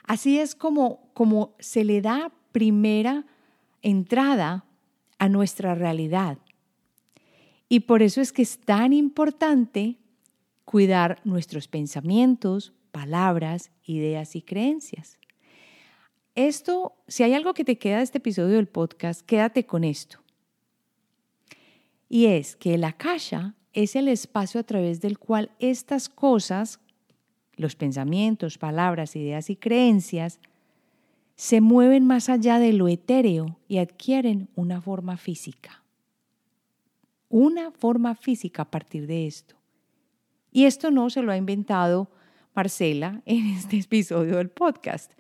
Así 0.02 0.40
es 0.40 0.56
como, 0.56 1.08
como 1.14 1.54
se 1.60 1.84
le 1.84 2.00
da 2.00 2.32
primera 2.50 3.26
entrada 3.80 4.64
a 5.20 5.28
nuestra 5.28 5.76
realidad. 5.76 6.38
Y 7.68 7.78
por 7.78 8.02
eso 8.02 8.20
es 8.20 8.32
que 8.32 8.42
es 8.42 8.58
tan 8.58 8.92
importante 8.92 9.98
cuidar 10.64 11.20
nuestros 11.22 11.68
pensamientos, 11.68 12.72
palabras, 12.90 13.70
ideas 13.84 14.34
y 14.34 14.42
creencias. 14.42 15.16
Esto, 16.36 16.94
si 17.08 17.22
hay 17.22 17.32
algo 17.32 17.54
que 17.54 17.64
te 17.64 17.78
queda 17.78 17.96
de 17.96 18.04
este 18.04 18.18
episodio 18.18 18.56
del 18.56 18.68
podcast, 18.68 19.22
quédate 19.22 19.64
con 19.64 19.84
esto. 19.84 20.20
Y 22.10 22.26
es 22.26 22.56
que 22.56 22.76
la 22.76 22.88
akasha 22.88 23.54
es 23.72 23.96
el 23.96 24.06
espacio 24.06 24.60
a 24.60 24.64
través 24.64 25.00
del 25.00 25.18
cual 25.18 25.50
estas 25.58 26.10
cosas 26.10 26.78
los 27.56 27.74
pensamientos, 27.74 28.58
palabras, 28.58 29.16
ideas 29.16 29.48
y 29.48 29.56
creencias 29.56 30.38
se 31.36 31.62
mueven 31.62 32.06
más 32.06 32.28
allá 32.28 32.58
de 32.58 32.74
lo 32.74 32.86
etéreo 32.86 33.58
y 33.66 33.78
adquieren 33.78 34.50
una 34.56 34.82
forma 34.82 35.16
física. 35.16 35.82
Una 37.30 37.70
forma 37.70 38.14
física 38.14 38.62
a 38.62 38.70
partir 38.70 39.06
de 39.06 39.26
esto. 39.26 39.56
Y 40.52 40.64
esto 40.64 40.90
no 40.90 41.08
se 41.08 41.22
lo 41.22 41.32
ha 41.32 41.36
inventado 41.38 42.10
Marcela 42.54 43.22
en 43.24 43.46
este 43.46 43.78
episodio 43.78 44.36
del 44.36 44.50
podcast. 44.50 45.12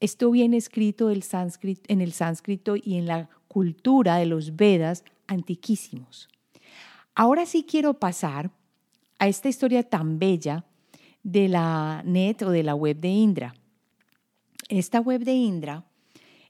Esto 0.00 0.30
viene 0.30 0.56
escrito 0.56 1.10
en 1.10 2.00
el 2.00 2.12
sánscrito 2.12 2.74
y 2.76 2.96
en 2.96 3.06
la 3.06 3.28
cultura 3.48 4.16
de 4.16 4.26
los 4.26 4.56
Vedas 4.56 5.04
antiquísimos. 5.26 6.28
Ahora 7.14 7.44
sí 7.44 7.64
quiero 7.68 7.94
pasar 7.94 8.50
a 9.18 9.28
esta 9.28 9.48
historia 9.48 9.82
tan 9.82 10.18
bella 10.18 10.64
de 11.22 11.48
la 11.48 12.02
net 12.06 12.42
o 12.42 12.50
de 12.50 12.62
la 12.62 12.74
web 12.74 12.98
de 12.98 13.08
Indra. 13.08 13.54
Esta 14.68 15.00
web 15.00 15.22
de 15.22 15.34
Indra 15.34 15.84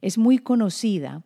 es 0.01 0.17
muy 0.17 0.39
conocida 0.39 1.25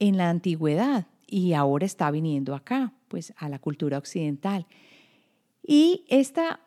en 0.00 0.16
la 0.16 0.30
antigüedad 0.30 1.06
y 1.26 1.52
ahora 1.52 1.86
está 1.86 2.10
viniendo 2.10 2.54
acá, 2.54 2.92
pues 3.06 3.32
a 3.36 3.48
la 3.48 3.60
cultura 3.60 3.98
occidental. 3.98 4.66
Y 5.62 6.04
esta 6.08 6.60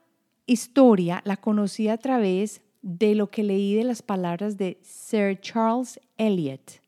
historia 0.46 1.22
la 1.26 1.38
conocí 1.38 1.90
a 1.90 1.98
través 1.98 2.62
de 2.86 3.16
lo 3.16 3.32
que 3.32 3.42
leí 3.42 3.74
de 3.74 3.84
las 3.84 4.04
palabras 4.04 4.58
de 4.58 4.78
Sir 4.84 5.42
Charles 5.42 6.00
Eliot. 6.18 6.80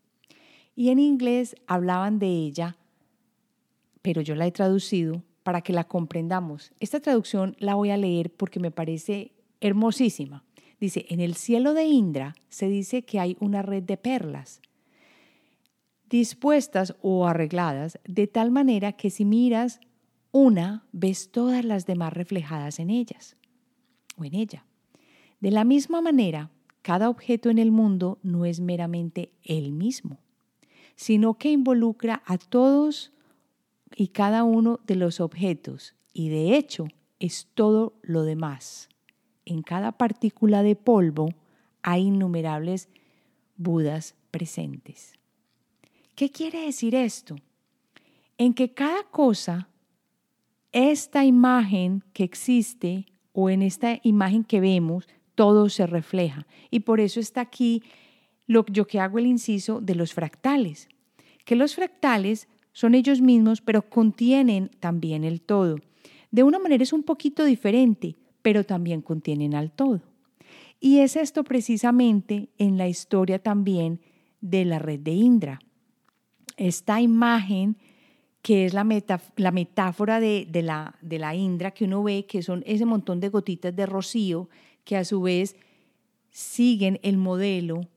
y 0.75 0.89
en 0.89 0.99
inglés 0.99 1.55
hablaban 1.65 2.19
de 2.19 2.27
ella, 2.27 2.77
pero 4.03 4.21
yo 4.21 4.35
la 4.35 4.45
he 4.45 4.51
traducido 4.51 5.23
para 5.41 5.61
que 5.61 5.73
la 5.73 5.85
comprendamos. 5.85 6.71
Esta 6.79 6.99
traducción 6.99 7.55
la 7.57 7.73
voy 7.73 7.89
a 7.89 7.97
leer 7.97 8.29
porque 8.29 8.59
me 8.59 8.69
parece 8.69 9.31
hermosísima. 9.59 10.43
Dice, 10.79 11.07
en 11.09 11.19
el 11.19 11.33
cielo 11.33 11.73
de 11.73 11.85
Indra 11.85 12.35
se 12.47 12.67
dice 12.67 13.01
que 13.01 13.19
hay 13.19 13.35
una 13.39 13.63
red 13.63 13.81
de 13.81 13.97
perlas 13.97 14.61
dispuestas 16.09 16.95
o 17.01 17.27
arregladas 17.27 17.99
de 18.07 18.27
tal 18.27 18.51
manera 18.51 18.93
que 18.93 19.09
si 19.09 19.25
miras 19.25 19.79
una, 20.31 20.85
ves 20.91 21.31
todas 21.31 21.65
las 21.65 21.87
demás 21.87 22.13
reflejadas 22.13 22.79
en 22.79 22.91
ellas 22.91 23.35
o 24.15 24.23
en 24.23 24.35
ella. 24.35 24.63
De 25.39 25.51
la 25.51 25.63
misma 25.63 26.01
manera, 26.01 26.49
cada 26.81 27.09
objeto 27.09 27.49
en 27.49 27.59
el 27.59 27.71
mundo 27.71 28.17
no 28.23 28.45
es 28.45 28.59
meramente 28.59 29.31
el 29.43 29.71
mismo, 29.71 30.19
sino 30.95 31.35
que 31.35 31.51
involucra 31.51 32.23
a 32.25 32.37
todos 32.37 33.11
y 33.95 34.07
cada 34.07 34.43
uno 34.43 34.79
de 34.87 34.95
los 34.95 35.19
objetos 35.19 35.95
y 36.13 36.29
de 36.29 36.57
hecho 36.57 36.87
es 37.19 37.47
todo 37.53 37.93
lo 38.01 38.23
demás. 38.23 38.89
En 39.45 39.61
cada 39.61 39.91
partícula 39.91 40.63
de 40.63 40.75
polvo 40.75 41.29
hay 41.83 42.03
innumerables 42.03 42.89
Budas 43.55 44.15
presentes. 44.29 45.13
¿Qué 46.15 46.29
quiere 46.31 46.61
decir 46.61 46.95
esto? 46.95 47.35
En 48.37 48.53
que 48.53 48.73
cada 48.73 49.03
cosa, 49.03 49.67
esta 50.71 51.25
imagen 51.25 52.03
que 52.13 52.23
existe 52.23 53.05
o 53.33 53.49
en 53.49 53.61
esta 53.61 53.99
imagen 54.03 54.43
que 54.43 54.59
vemos, 54.59 55.07
todo 55.37 55.69
se 55.69 55.85
refleja. 55.85 56.47
Y 56.71 56.81
por 56.81 56.99
eso 56.99 57.19
está 57.19 57.41
aquí 57.41 57.83
lo 58.47 58.65
yo 58.65 58.87
que 58.87 58.99
hago 58.99 59.19
el 59.19 59.27
inciso 59.27 59.79
de 59.79 59.95
los 59.95 60.13
fractales, 60.13 60.89
que 61.45 61.55
los 61.55 61.75
fractales 61.75 62.47
son 62.73 62.95
ellos 62.95 63.21
mismos, 63.21 63.61
pero 63.61 63.89
contienen 63.89 64.69
también 64.79 65.23
el 65.23 65.41
todo. 65.41 65.77
De 66.31 66.43
una 66.43 66.59
manera 66.59 66.83
es 66.83 66.93
un 66.93 67.03
poquito 67.03 67.45
diferente, 67.45 68.15
pero 68.41 68.63
también 68.63 69.01
contienen 69.01 69.53
al 69.53 69.71
todo. 69.71 70.01
Y 70.79 70.99
es 70.99 71.15
esto 71.15 71.43
precisamente 71.43 72.49
en 72.57 72.77
la 72.77 72.87
historia 72.87 73.39
también 73.39 74.01
de 74.41 74.65
la 74.65 74.79
red 74.79 74.99
de 74.99 75.11
Indra 75.11 75.59
esta 76.57 76.99
imagen 76.99 77.77
que 78.41 78.65
es 78.65 78.73
la, 78.73 78.85
la 79.35 79.51
metáfora 79.51 80.19
de, 80.19 80.47
la, 80.63 80.95
de 81.01 81.19
la 81.19 81.35
Indra 81.35 81.71
que 81.71 81.85
uno 81.85 82.03
ve, 82.03 82.25
que 82.25 82.41
son 82.41 82.63
ese 82.65 82.85
montón 82.85 83.19
de 83.19 83.29
gotitas 83.29 83.75
de 83.75 83.85
rocío 83.85 84.49
que 84.87 84.95
a 84.95 85.03
su 85.03 85.21
vez 85.21 85.57
siguen 86.31 86.97
el 87.03 87.17
modelo 87.17 87.89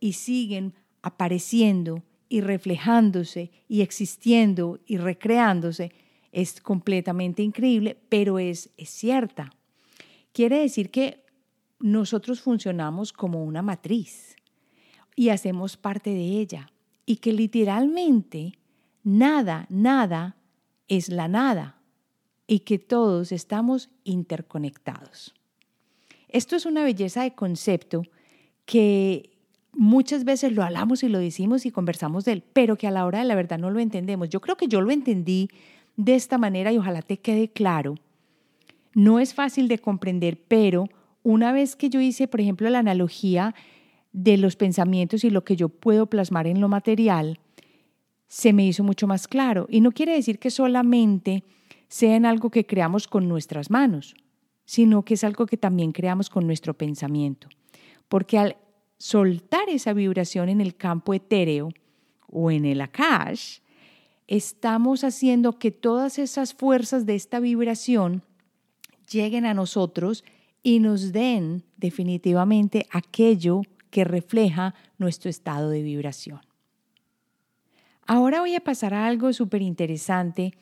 y 0.00 0.14
siguen 0.14 0.72
apareciendo 1.02 2.02
y 2.30 2.40
reflejándose 2.40 3.50
y 3.68 3.82
existiendo 3.82 4.80
y 4.86 4.96
recreándose, 4.96 5.92
es 6.32 6.62
completamente 6.62 7.42
increíble, 7.42 7.98
pero 8.08 8.38
es, 8.38 8.70
es 8.78 8.88
cierta. 8.88 9.52
Quiere 10.32 10.60
decir 10.60 10.90
que 10.90 11.22
nosotros 11.80 12.40
funcionamos 12.40 13.12
como 13.12 13.44
una 13.44 13.60
matriz 13.60 14.34
y 15.14 15.28
hacemos 15.28 15.76
parte 15.76 16.08
de 16.08 16.40
ella 16.40 16.72
y 17.04 17.16
que 17.16 17.34
literalmente 17.34 18.54
nada, 19.04 19.66
nada 19.68 20.38
es 20.88 21.10
la 21.10 21.28
nada 21.28 21.82
y 22.46 22.60
que 22.60 22.78
todos 22.78 23.32
estamos 23.32 23.90
interconectados. 24.04 25.34
Esto 26.28 26.56
es 26.56 26.66
una 26.66 26.84
belleza 26.84 27.22
de 27.22 27.34
concepto 27.34 28.02
que 28.64 29.30
muchas 29.72 30.24
veces 30.24 30.52
lo 30.52 30.62
hablamos 30.62 31.02
y 31.02 31.08
lo 31.08 31.18
decimos 31.18 31.64
y 31.64 31.70
conversamos 31.70 32.24
de 32.24 32.32
él, 32.32 32.44
pero 32.52 32.76
que 32.76 32.86
a 32.86 32.90
la 32.90 33.06
hora 33.06 33.20
de 33.20 33.24
la 33.24 33.34
verdad 33.34 33.58
no 33.58 33.70
lo 33.70 33.80
entendemos. 33.80 34.28
Yo 34.28 34.40
creo 34.40 34.56
que 34.56 34.68
yo 34.68 34.80
lo 34.80 34.90
entendí 34.90 35.48
de 35.96 36.14
esta 36.14 36.38
manera 36.38 36.72
y 36.72 36.78
ojalá 36.78 37.02
te 37.02 37.18
quede 37.18 37.48
claro. 37.48 37.94
No 38.94 39.20
es 39.20 39.34
fácil 39.34 39.68
de 39.68 39.78
comprender, 39.78 40.38
pero 40.48 40.88
una 41.22 41.52
vez 41.52 41.76
que 41.76 41.90
yo 41.90 42.00
hice, 42.00 42.28
por 42.28 42.40
ejemplo, 42.40 42.68
la 42.68 42.80
analogía 42.80 43.54
de 44.12 44.36
los 44.36 44.56
pensamientos 44.56 45.24
y 45.24 45.30
lo 45.30 45.44
que 45.44 45.56
yo 45.56 45.68
puedo 45.68 46.06
plasmar 46.06 46.46
en 46.46 46.60
lo 46.60 46.68
material, 46.68 47.38
se 48.26 48.52
me 48.52 48.66
hizo 48.66 48.84
mucho 48.84 49.06
más 49.06 49.28
claro. 49.28 49.66
Y 49.70 49.80
no 49.80 49.92
quiere 49.92 50.12
decir 50.12 50.38
que 50.38 50.50
solamente 50.50 51.44
sea 51.88 52.16
en 52.16 52.26
algo 52.26 52.50
que 52.50 52.66
creamos 52.66 53.08
con 53.08 53.28
nuestras 53.28 53.70
manos, 53.70 54.14
sino 54.68 55.02
que 55.02 55.14
es 55.14 55.24
algo 55.24 55.46
que 55.46 55.56
también 55.56 55.92
creamos 55.92 56.28
con 56.28 56.46
nuestro 56.46 56.74
pensamiento. 56.74 57.48
Porque 58.06 58.36
al 58.36 58.58
soltar 58.98 59.66
esa 59.70 59.94
vibración 59.94 60.50
en 60.50 60.60
el 60.60 60.76
campo 60.76 61.14
etéreo 61.14 61.70
o 62.26 62.50
en 62.50 62.66
el 62.66 62.82
akash, 62.82 63.60
estamos 64.26 65.04
haciendo 65.04 65.58
que 65.58 65.70
todas 65.70 66.18
esas 66.18 66.52
fuerzas 66.52 67.06
de 67.06 67.14
esta 67.14 67.40
vibración 67.40 68.22
lleguen 69.10 69.46
a 69.46 69.54
nosotros 69.54 70.22
y 70.62 70.80
nos 70.80 71.12
den 71.12 71.64
definitivamente 71.78 72.86
aquello 72.90 73.62
que 73.88 74.04
refleja 74.04 74.74
nuestro 74.98 75.30
estado 75.30 75.70
de 75.70 75.80
vibración. 75.80 76.42
Ahora 78.06 78.40
voy 78.40 78.54
a 78.54 78.60
pasar 78.60 78.92
a 78.92 79.06
algo 79.06 79.32
súper 79.32 79.62
interesante 79.62 80.52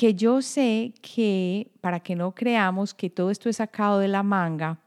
que 0.00 0.14
yo 0.14 0.40
sé 0.40 0.94
que, 1.02 1.72
para 1.82 2.00
que 2.00 2.16
no 2.16 2.34
creamos 2.34 2.94
que 2.94 3.10
todo 3.10 3.30
esto 3.30 3.50
es 3.50 3.56
sacado 3.56 3.98
de 3.98 4.08
la 4.08 4.22
manga, 4.22 4.80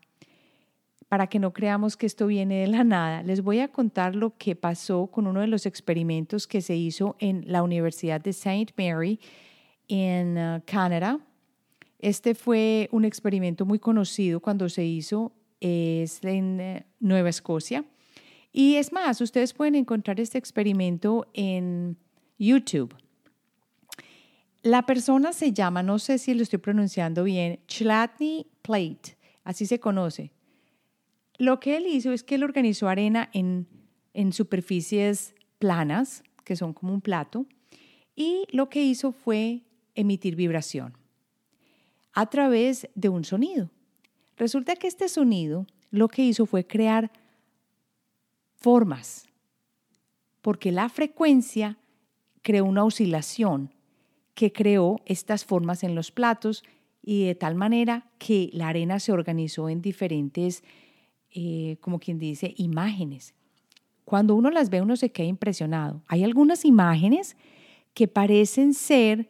para 1.07 1.27
que 1.27 1.37
no 1.37 1.53
creamos 1.53 1.95
que 1.95 2.07
esto 2.07 2.25
viene 2.25 2.61
de 2.61 2.67
la 2.67 2.83
nada, 2.83 3.21
les 3.21 3.43
voy 3.43 3.59
a 3.59 3.67
contar 3.67 4.15
lo 4.15 4.35
que 4.39 4.55
pasó 4.55 5.05
con 5.05 5.27
uno 5.27 5.41
de 5.41 5.45
los 5.45 5.67
experimentos 5.67 6.47
que 6.47 6.61
se 6.61 6.75
hizo 6.75 7.15
en 7.19 7.43
la 7.45 7.61
Universidad 7.61 8.21
de 8.21 8.31
St. 8.31 8.73
Mary 8.75 9.19
en 9.87 10.35
uh, 10.35 10.61
Canadá. 10.65 11.19
Este 11.99 12.33
fue 12.33 12.89
un 12.91 13.05
experimento 13.05 13.67
muy 13.67 13.77
conocido 13.77 14.39
cuando 14.39 14.67
se 14.67 14.83
hizo 14.83 15.31
es 15.59 16.23
en 16.23 16.59
eh, 16.59 16.85
Nueva 16.99 17.29
Escocia. 17.29 17.85
Y 18.51 18.77
es 18.77 18.91
más, 18.91 19.21
ustedes 19.21 19.53
pueden 19.53 19.75
encontrar 19.75 20.19
este 20.19 20.39
experimento 20.39 21.27
en 21.35 21.97
YouTube. 22.39 22.95
La 24.63 24.85
persona 24.85 25.33
se 25.33 25.51
llama, 25.51 25.83
no 25.83 25.99
sé 25.99 26.17
si 26.17 26.33
lo 26.33 26.41
estoy 26.41 26.59
pronunciando 26.59 27.25
bien, 27.25 27.59
Chlatney 27.67 28.47
Plate, 28.61 29.17
así 29.43 29.65
se 29.65 29.81
conoce. 29.81 30.31
Lo 31.37 31.59
que 31.59 31.75
él 31.75 31.85
hizo 31.85 32.13
es 32.13 32.23
que 32.23 32.35
él 32.35 32.45
organizó 32.45 32.87
arena 32.87 33.29
en, 33.33 33.67
en 34.13 34.31
superficies 34.31 35.35
planas, 35.59 36.23
que 36.45 36.55
son 36.55 36.71
como 36.71 36.93
un 36.93 37.01
plato, 37.01 37.45
y 38.15 38.45
lo 38.53 38.69
que 38.69 38.81
hizo 38.81 39.11
fue 39.11 39.63
emitir 39.95 40.37
vibración 40.37 40.97
a 42.13 42.27
través 42.29 42.87
de 42.95 43.09
un 43.09 43.25
sonido. 43.25 43.69
Resulta 44.37 44.77
que 44.77 44.87
este 44.87 45.09
sonido 45.09 45.67
lo 45.91 46.07
que 46.07 46.23
hizo 46.23 46.45
fue 46.45 46.65
crear 46.65 47.11
formas, 48.55 49.27
porque 50.41 50.71
la 50.71 50.87
frecuencia 50.87 51.77
creó 52.41 52.63
una 52.63 52.85
oscilación 52.85 53.73
que 54.33 54.51
creó 54.51 54.97
estas 55.05 55.45
formas 55.45 55.83
en 55.83 55.95
los 55.95 56.11
platos 56.11 56.63
y 57.01 57.25
de 57.25 57.35
tal 57.35 57.55
manera 57.55 58.09
que 58.17 58.49
la 58.53 58.69
arena 58.69 58.99
se 58.99 59.11
organizó 59.11 59.69
en 59.69 59.81
diferentes, 59.81 60.63
eh, 61.31 61.77
como 61.81 61.99
quien 61.99 62.17
dice, 62.17 62.53
imágenes. 62.57 63.33
Cuando 64.05 64.35
uno 64.35 64.49
las 64.49 64.69
ve, 64.69 64.81
uno 64.81 64.95
se 64.95 65.11
queda 65.11 65.27
impresionado. 65.27 66.01
Hay 66.07 66.23
algunas 66.23 66.65
imágenes 66.65 67.35
que 67.93 68.07
parecen 68.07 68.73
ser, 68.73 69.29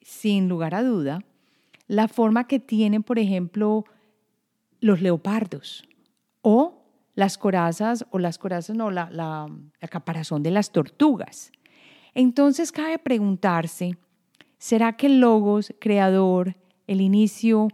sin 0.00 0.48
lugar 0.48 0.74
a 0.74 0.82
duda, 0.82 1.24
la 1.86 2.08
forma 2.08 2.46
que 2.46 2.58
tienen, 2.58 3.02
por 3.02 3.18
ejemplo, 3.18 3.84
los 4.80 5.00
leopardos 5.00 5.84
o 6.42 6.80
las 7.14 7.36
corazas 7.36 8.06
o 8.10 8.18
las 8.18 8.38
corazas, 8.38 8.76
no, 8.76 8.90
la, 8.90 9.10
la, 9.10 9.48
caparazón 9.88 10.42
de 10.42 10.50
las 10.50 10.72
tortugas. 10.72 11.52
Entonces 12.14 12.72
cabe 12.72 12.98
preguntarse, 12.98 13.96
¿será 14.60 14.96
que 14.96 15.06
el 15.06 15.18
logos 15.18 15.74
creador, 15.80 16.54
el 16.86 17.00
inicio, 17.00 17.68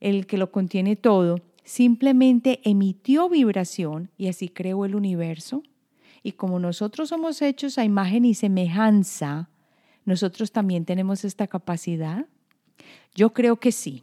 el 0.00 0.26
que 0.26 0.36
lo 0.36 0.52
contiene 0.52 0.96
todo, 0.96 1.36
simplemente 1.64 2.60
emitió 2.64 3.30
vibración 3.30 4.10
y 4.18 4.28
así 4.28 4.50
creó 4.50 4.84
el 4.84 4.94
universo? 4.94 5.62
Y 6.22 6.32
como 6.32 6.58
nosotros 6.58 7.08
somos 7.08 7.40
hechos 7.40 7.78
a 7.78 7.84
imagen 7.84 8.26
y 8.26 8.34
semejanza, 8.34 9.48
nosotros 10.04 10.52
también 10.52 10.84
tenemos 10.84 11.24
esta 11.24 11.46
capacidad. 11.46 12.26
Yo 13.14 13.32
creo 13.32 13.56
que 13.56 13.72
sí. 13.72 14.02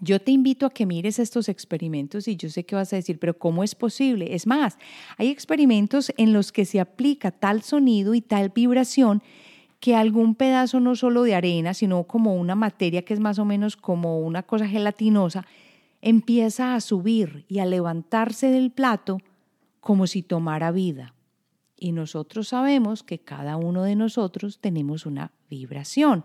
Yo 0.00 0.20
te 0.20 0.30
invito 0.30 0.66
a 0.66 0.70
que 0.70 0.86
mires 0.86 1.18
estos 1.18 1.48
experimentos 1.48 2.26
y 2.28 2.36
yo 2.36 2.48
sé 2.50 2.64
que 2.64 2.74
vas 2.74 2.92
a 2.92 2.96
decir, 2.96 3.18
pero 3.18 3.38
¿cómo 3.38 3.62
es 3.62 3.74
posible? 3.74 4.34
Es 4.34 4.46
más, 4.46 4.78
hay 5.16 5.28
experimentos 5.28 6.12
en 6.16 6.32
los 6.32 6.50
que 6.52 6.64
se 6.64 6.80
aplica 6.80 7.30
tal 7.30 7.62
sonido 7.62 8.14
y 8.14 8.20
tal 8.20 8.50
vibración 8.50 9.22
que 9.82 9.96
algún 9.96 10.36
pedazo 10.36 10.78
no 10.78 10.94
solo 10.94 11.24
de 11.24 11.34
arena, 11.34 11.74
sino 11.74 12.04
como 12.04 12.36
una 12.36 12.54
materia 12.54 13.02
que 13.02 13.14
es 13.14 13.18
más 13.18 13.40
o 13.40 13.44
menos 13.44 13.76
como 13.76 14.20
una 14.20 14.44
cosa 14.44 14.68
gelatinosa, 14.68 15.44
empieza 16.00 16.76
a 16.76 16.80
subir 16.80 17.44
y 17.48 17.58
a 17.58 17.66
levantarse 17.66 18.46
del 18.52 18.70
plato 18.70 19.18
como 19.80 20.06
si 20.06 20.22
tomara 20.22 20.70
vida. 20.70 21.14
y 21.76 21.90
nosotros 21.90 22.46
sabemos 22.46 23.02
que 23.02 23.18
cada 23.18 23.56
uno 23.56 23.82
de 23.82 23.96
nosotros 23.96 24.60
tenemos 24.60 25.04
una 25.04 25.32
vibración. 25.50 26.24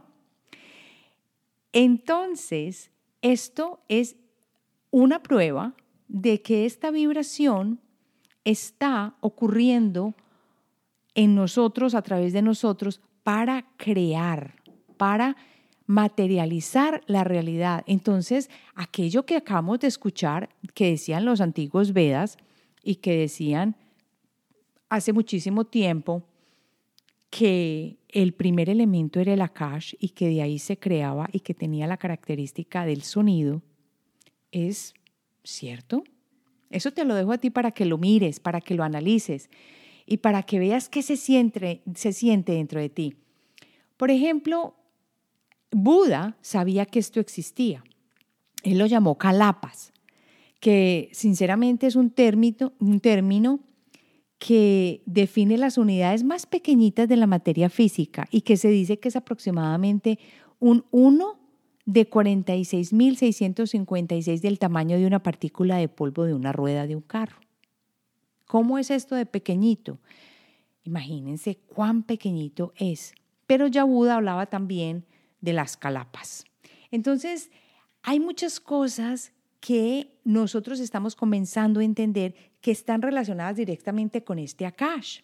Entonces, 1.74 2.92
esto 3.24 3.80
es 3.88 4.18
una 4.92 5.24
prueba 5.24 5.74
de 6.08 6.44
que 6.44 6.68
esta 6.68 6.92
vibración 6.92 7.80
está 8.46 9.16
ocurriendo 9.20 10.14
en 11.16 11.34
nosotros, 11.34 11.96
a 11.96 12.04
través 12.04 12.34
de 12.34 12.44
nosotros, 12.44 13.02
para 13.28 13.66
crear, 13.76 14.56
para 14.96 15.36
materializar 15.86 17.02
la 17.08 17.26
realidad. 17.26 17.84
Entonces, 17.86 18.50
aquello 18.74 19.26
que 19.26 19.36
acabamos 19.36 19.82
de 19.82 19.88
escuchar, 19.88 20.48
que 20.74 20.92
decían 20.92 21.26
los 21.26 21.42
antiguos 21.42 21.92
Vedas 21.92 22.38
y 22.82 22.96
que 22.96 23.18
decían 23.18 23.76
hace 24.88 25.12
muchísimo 25.12 25.66
tiempo 25.66 26.24
que 27.30 27.98
el 28.08 28.34
primer 28.34 28.70
elemento 28.70 29.20
era 29.20 29.34
el 29.34 29.42
akash 29.42 29.94
y 30.00 30.12
que 30.12 30.30
de 30.30 30.42
ahí 30.42 30.58
se 30.58 30.80
creaba 30.80 31.28
y 31.34 31.42
que 31.42 31.54
tenía 31.54 31.86
la 31.86 31.98
característica 31.98 32.86
del 32.86 33.02
sonido, 33.02 33.62
es 34.54 34.94
cierto. 35.44 36.06
Eso 36.70 36.92
te 36.92 37.04
lo 37.04 37.14
dejo 37.14 37.34
a 37.34 37.40
ti 37.40 37.50
para 37.50 37.72
que 37.72 37.84
lo 37.84 37.98
mires, 37.98 38.40
para 38.40 38.62
que 38.62 38.74
lo 38.74 38.86
analices 38.86 39.50
y 40.08 40.18
para 40.18 40.42
que 40.44 40.58
veas 40.58 40.90
qué 40.90 41.04
se 41.04 41.18
siente, 41.18 41.84
se 41.94 42.14
siente 42.14 42.54
dentro 42.54 42.80
de 42.80 42.90
ti. 42.90 43.14
Por 43.98 44.10
ejemplo, 44.10 44.74
Buda 45.72 46.38
sabía 46.42 46.86
que 46.86 47.00
esto 47.00 47.20
existía. 47.20 47.84
Él 48.64 48.80
lo 48.80 48.86
llamó 48.86 49.18
calapas, 49.18 49.92
que 50.60 51.10
sinceramente 51.12 51.88
es 51.88 51.96
un 51.96 52.10
término, 52.10 52.74
un 52.80 53.02
término 53.02 53.60
que 54.40 55.04
define 55.06 55.58
las 55.58 55.78
unidades 55.78 56.24
más 56.24 56.46
pequeñitas 56.46 57.10
de 57.10 57.18
la 57.18 57.28
materia 57.28 57.70
física 57.70 58.30
y 58.32 58.42
que 58.42 58.56
se 58.56 58.70
dice 58.70 59.00
que 59.00 59.10
es 59.10 59.16
aproximadamente 59.16 60.20
un 60.60 60.86
1 60.92 61.40
de 61.86 62.08
46.656 62.10 64.42
del 64.42 64.60
tamaño 64.60 64.98
de 64.98 65.08
una 65.08 65.24
partícula 65.24 65.78
de 65.78 65.88
polvo 65.88 66.26
de 66.26 66.34
una 66.34 66.52
rueda 66.52 66.86
de 66.86 66.96
un 66.96 67.02
carro. 67.02 67.38
¿Cómo 68.48 68.80
es 68.80 68.90
esto 68.92 69.16
de 69.16 69.26
pequeñito? 69.26 70.00
Imagínense 70.84 71.58
cuán 71.58 72.04
pequeñito 72.04 72.74
es. 72.78 73.14
Pero 73.46 73.68
ya 73.68 73.84
Buda 73.84 74.16
hablaba 74.16 74.46
también 74.46 75.06
de 75.42 75.52
las 75.52 75.76
calapas. 75.76 76.46
Entonces, 76.90 77.52
hay 78.04 78.22
muchas 78.22 78.62
cosas 78.62 79.34
que 79.60 80.18
nosotros 80.24 80.80
estamos 80.80 81.16
comenzando 81.16 81.82
a 81.82 81.84
entender 81.84 82.36
que 82.62 82.72
están 82.72 83.02
relacionadas 83.02 83.58
directamente 83.58 84.24
con 84.24 84.40
este 84.40 84.66
Akash. 84.66 85.20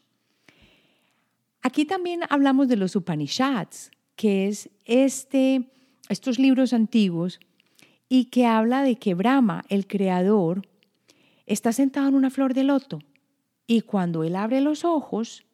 Aquí 1.61 1.85
también 1.85 2.21
hablamos 2.29 2.67
de 2.67 2.75
los 2.75 2.93
Upanishads, 2.97 3.89
que 4.17 4.49
es 4.49 4.69
este, 4.83 5.71
estos 6.09 6.39
libros 6.39 6.73
antiguos 6.73 7.39
y 8.09 8.25
que 8.25 8.45
habla 8.45 8.83
de 8.83 8.97
que 8.97 9.13
Brahma, 9.13 9.63
el 9.69 9.87
creador, 9.87 10.67
está 11.45 11.71
sentado 11.71 12.09
en 12.09 12.15
una 12.15 12.29
flor 12.29 12.53
de 12.53 12.65
loto 12.65 12.99
y 13.67 13.81
cuando 13.81 14.23
él 14.23 14.35
abre 14.35 14.61
los 14.61 14.85
ojos, 14.85 15.45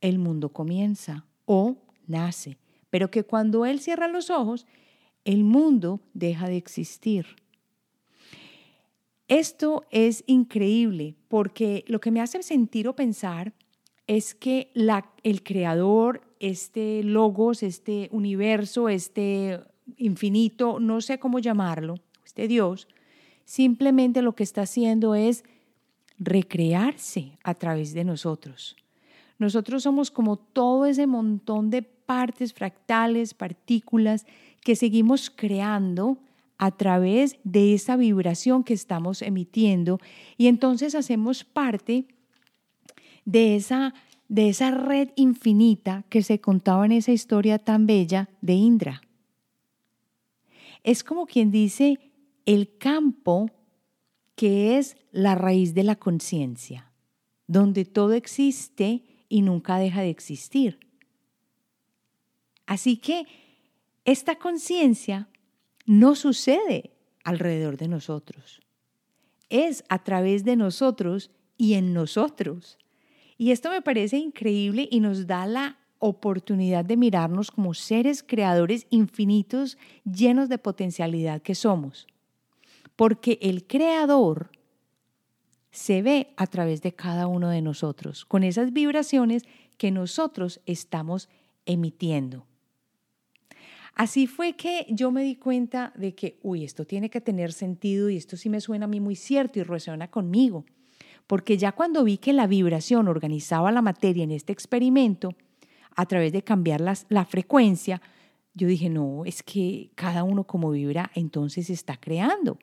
el 0.00 0.18
mundo 0.18 0.50
comienza 0.50 1.26
o 1.44 1.76
nace 2.06 2.58
pero 2.90 3.10
que 3.10 3.24
cuando 3.24 3.66
Él 3.66 3.80
cierra 3.80 4.08
los 4.08 4.30
ojos, 4.30 4.66
el 5.24 5.44
mundo 5.44 6.00
deja 6.14 6.48
de 6.48 6.56
existir. 6.56 7.26
Esto 9.26 9.84
es 9.90 10.24
increíble 10.26 11.14
porque 11.28 11.84
lo 11.86 12.00
que 12.00 12.10
me 12.10 12.20
hace 12.20 12.42
sentir 12.42 12.88
o 12.88 12.96
pensar 12.96 13.52
es 14.06 14.34
que 14.34 14.70
el 15.22 15.42
creador, 15.42 16.22
este 16.40 17.02
logos, 17.02 17.62
este 17.62 18.08
universo, 18.10 18.88
este 18.88 19.60
infinito, 19.98 20.80
no 20.80 21.02
sé 21.02 21.18
cómo 21.18 21.40
llamarlo, 21.40 21.96
este 22.24 22.48
Dios, 22.48 22.88
simplemente 23.44 24.22
lo 24.22 24.34
que 24.34 24.44
está 24.44 24.62
haciendo 24.62 25.14
es 25.14 25.44
recrearse 26.18 27.38
a 27.42 27.54
través 27.54 27.92
de 27.94 28.04
nosotros. 28.04 28.76
Nosotros 29.38 29.84
somos 29.84 30.10
como 30.10 30.36
todo 30.36 30.86
ese 30.86 31.06
montón 31.06 31.70
de 31.70 31.82
partes 31.82 32.52
fractales, 32.52 33.34
partículas 33.34 34.26
que 34.62 34.74
seguimos 34.74 35.30
creando 35.30 36.18
a 36.58 36.72
través 36.72 37.36
de 37.44 37.74
esa 37.74 37.96
vibración 37.96 38.64
que 38.64 38.74
estamos 38.74 39.22
emitiendo 39.22 40.00
y 40.36 40.48
entonces 40.48 40.94
hacemos 40.96 41.44
parte 41.44 42.06
de 43.24 43.54
esa, 43.54 43.94
de 44.28 44.48
esa 44.48 44.72
red 44.72 45.10
infinita 45.14 46.04
que 46.08 46.22
se 46.22 46.40
contaba 46.40 46.84
en 46.84 46.92
esa 46.92 47.12
historia 47.12 47.58
tan 47.58 47.86
bella 47.86 48.28
de 48.40 48.54
Indra. 48.54 49.02
Es 50.82 51.04
como 51.04 51.26
quien 51.26 51.50
dice 51.50 51.98
el 52.44 52.76
campo 52.78 53.50
que 54.38 54.78
es 54.78 54.96
la 55.10 55.34
raíz 55.34 55.74
de 55.74 55.82
la 55.82 55.96
conciencia, 55.96 56.92
donde 57.48 57.84
todo 57.84 58.12
existe 58.12 59.02
y 59.28 59.42
nunca 59.42 59.78
deja 59.78 60.00
de 60.00 60.10
existir. 60.10 60.78
Así 62.64 62.98
que 62.98 63.26
esta 64.04 64.36
conciencia 64.36 65.28
no 65.86 66.14
sucede 66.14 66.92
alrededor 67.24 67.78
de 67.78 67.88
nosotros, 67.88 68.60
es 69.48 69.82
a 69.88 70.04
través 70.04 70.44
de 70.44 70.54
nosotros 70.54 71.32
y 71.56 71.74
en 71.74 71.92
nosotros. 71.92 72.78
Y 73.38 73.50
esto 73.50 73.70
me 73.70 73.82
parece 73.82 74.18
increíble 74.18 74.88
y 74.88 75.00
nos 75.00 75.26
da 75.26 75.46
la 75.46 75.78
oportunidad 75.98 76.84
de 76.84 76.96
mirarnos 76.96 77.50
como 77.50 77.74
seres 77.74 78.22
creadores 78.22 78.86
infinitos 78.90 79.78
llenos 80.04 80.48
de 80.48 80.58
potencialidad 80.58 81.42
que 81.42 81.56
somos. 81.56 82.06
Porque 82.98 83.38
el 83.40 83.64
creador 83.64 84.50
se 85.70 86.02
ve 86.02 86.34
a 86.36 86.48
través 86.48 86.82
de 86.82 86.96
cada 86.96 87.28
uno 87.28 87.48
de 87.48 87.62
nosotros, 87.62 88.24
con 88.24 88.42
esas 88.42 88.72
vibraciones 88.72 89.44
que 89.76 89.92
nosotros 89.92 90.60
estamos 90.66 91.28
emitiendo. 91.64 92.44
Así 93.94 94.26
fue 94.26 94.54
que 94.54 94.84
yo 94.88 95.12
me 95.12 95.22
di 95.22 95.36
cuenta 95.36 95.92
de 95.94 96.16
que, 96.16 96.40
uy, 96.42 96.64
esto 96.64 96.86
tiene 96.86 97.08
que 97.08 97.20
tener 97.20 97.52
sentido 97.52 98.10
y 98.10 98.16
esto 98.16 98.36
sí 98.36 98.48
me 98.48 98.60
suena 98.60 98.86
a 98.86 98.88
mí 98.88 98.98
muy 98.98 99.14
cierto 99.14 99.60
y 99.60 99.62
resuena 99.62 100.10
conmigo. 100.10 100.64
Porque 101.28 101.56
ya 101.56 101.70
cuando 101.70 102.02
vi 102.02 102.18
que 102.18 102.32
la 102.32 102.48
vibración 102.48 103.06
organizaba 103.06 103.70
la 103.70 103.80
materia 103.80 104.24
en 104.24 104.32
este 104.32 104.52
experimento, 104.52 105.36
a 105.94 106.04
través 106.06 106.32
de 106.32 106.42
cambiar 106.42 106.80
la 106.80 107.24
frecuencia, 107.26 108.02
yo 108.54 108.66
dije, 108.66 108.90
no, 108.90 109.24
es 109.24 109.44
que 109.44 109.92
cada 109.94 110.24
uno 110.24 110.42
como 110.42 110.72
vibra, 110.72 111.12
entonces 111.14 111.70
está 111.70 111.96
creando. 111.96 112.58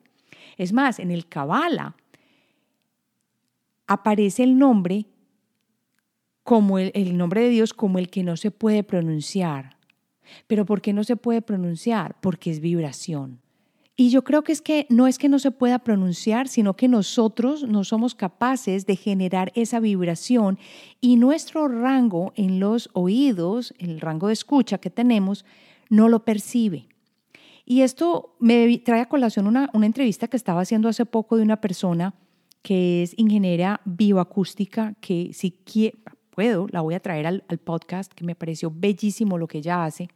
Es 0.56 0.72
más, 0.72 0.98
en 0.98 1.10
el 1.10 1.26
Kabbalah, 1.26 1.96
aparece 3.86 4.42
el 4.42 4.58
nombre 4.58 5.06
como 6.42 6.78
el, 6.78 7.16
nombre 7.16 7.42
de 7.42 7.48
Dios 7.48 7.74
como 7.74 7.98
el 7.98 8.08
que 8.08 8.22
no 8.22 8.36
se 8.36 8.50
puede 8.50 8.84
pronunciar. 8.84 9.76
Pero 10.46 10.64
¿por 10.64 10.80
qué 10.80 10.92
no 10.92 11.04
se 11.04 11.16
puede 11.16 11.42
pronunciar? 11.42 12.16
Porque 12.20 12.50
es 12.50 12.60
vibración. 12.60 13.40
Y 13.96 14.10
yo 14.10 14.22
creo 14.22 14.44
que 14.44 14.52
es 14.52 14.60
que 14.60 14.86
no 14.90 15.06
es 15.06 15.18
que 15.18 15.28
no 15.28 15.38
se 15.38 15.50
pueda 15.50 15.78
pronunciar, 15.78 16.48
sino 16.48 16.76
que 16.76 16.86
nosotros 16.86 17.64
no 17.64 17.82
somos 17.82 18.14
capaces 18.14 18.86
de 18.86 18.94
generar 18.94 19.50
esa 19.54 19.80
vibración 19.80 20.58
y 21.00 21.16
nuestro 21.16 21.66
rango 21.66 22.32
en 22.36 22.60
los 22.60 22.90
oídos, 22.92 23.74
el 23.78 24.00
rango 24.00 24.26
de 24.26 24.34
escucha 24.34 24.78
que 24.78 24.90
tenemos, 24.90 25.44
no 25.88 26.08
lo 26.08 26.24
percibe. 26.24 26.88
Y 27.68 27.82
esto 27.82 28.36
me 28.38 28.78
trae 28.78 29.00
a 29.00 29.08
colación 29.08 29.48
una, 29.48 29.68
una 29.74 29.86
entrevista 29.86 30.28
que 30.28 30.36
estaba 30.36 30.60
haciendo 30.60 30.88
hace 30.88 31.04
poco 31.04 31.36
de 31.36 31.42
una 31.42 31.60
persona 31.60 32.14
que 32.62 33.02
es 33.02 33.12
ingeniera 33.18 33.80
bioacústica, 33.84 34.94
que 35.00 35.32
si 35.32 35.60
puedo, 36.30 36.68
la 36.70 36.80
voy 36.80 36.94
a 36.94 37.00
traer 37.00 37.26
al, 37.26 37.44
al 37.48 37.58
podcast, 37.58 38.12
que 38.12 38.24
me 38.24 38.36
pareció 38.36 38.72
bellísimo 38.74 39.36
lo 39.36 39.48
que 39.48 39.58
ella 39.58 39.84
hace. 39.84 40.08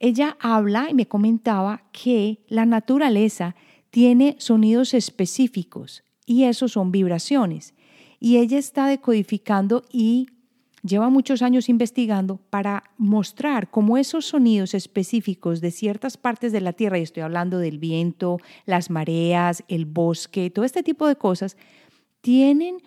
Ella 0.00 0.36
habla 0.40 0.88
y 0.90 0.94
me 0.94 1.06
comentaba 1.06 1.84
que 1.92 2.44
la 2.48 2.66
naturaleza 2.66 3.54
tiene 3.90 4.34
sonidos 4.38 4.92
específicos 4.92 6.02
y 6.26 6.44
esos 6.44 6.72
son 6.72 6.90
vibraciones. 6.90 7.74
Y 8.18 8.38
ella 8.38 8.58
está 8.58 8.88
decodificando 8.88 9.84
y 9.90 10.28
lleva 10.86 11.10
muchos 11.10 11.42
años 11.42 11.68
investigando 11.68 12.38
para 12.50 12.84
mostrar 12.96 13.70
cómo 13.70 13.98
esos 13.98 14.26
sonidos 14.26 14.74
específicos 14.74 15.60
de 15.60 15.70
ciertas 15.70 16.16
partes 16.16 16.52
de 16.52 16.60
la 16.60 16.72
Tierra, 16.72 16.98
y 16.98 17.02
estoy 17.02 17.22
hablando 17.22 17.58
del 17.58 17.78
viento, 17.78 18.38
las 18.64 18.90
mareas, 18.90 19.64
el 19.68 19.84
bosque, 19.84 20.50
todo 20.50 20.64
este 20.64 20.82
tipo 20.82 21.06
de 21.06 21.16
cosas, 21.16 21.56
tienen 22.20 22.78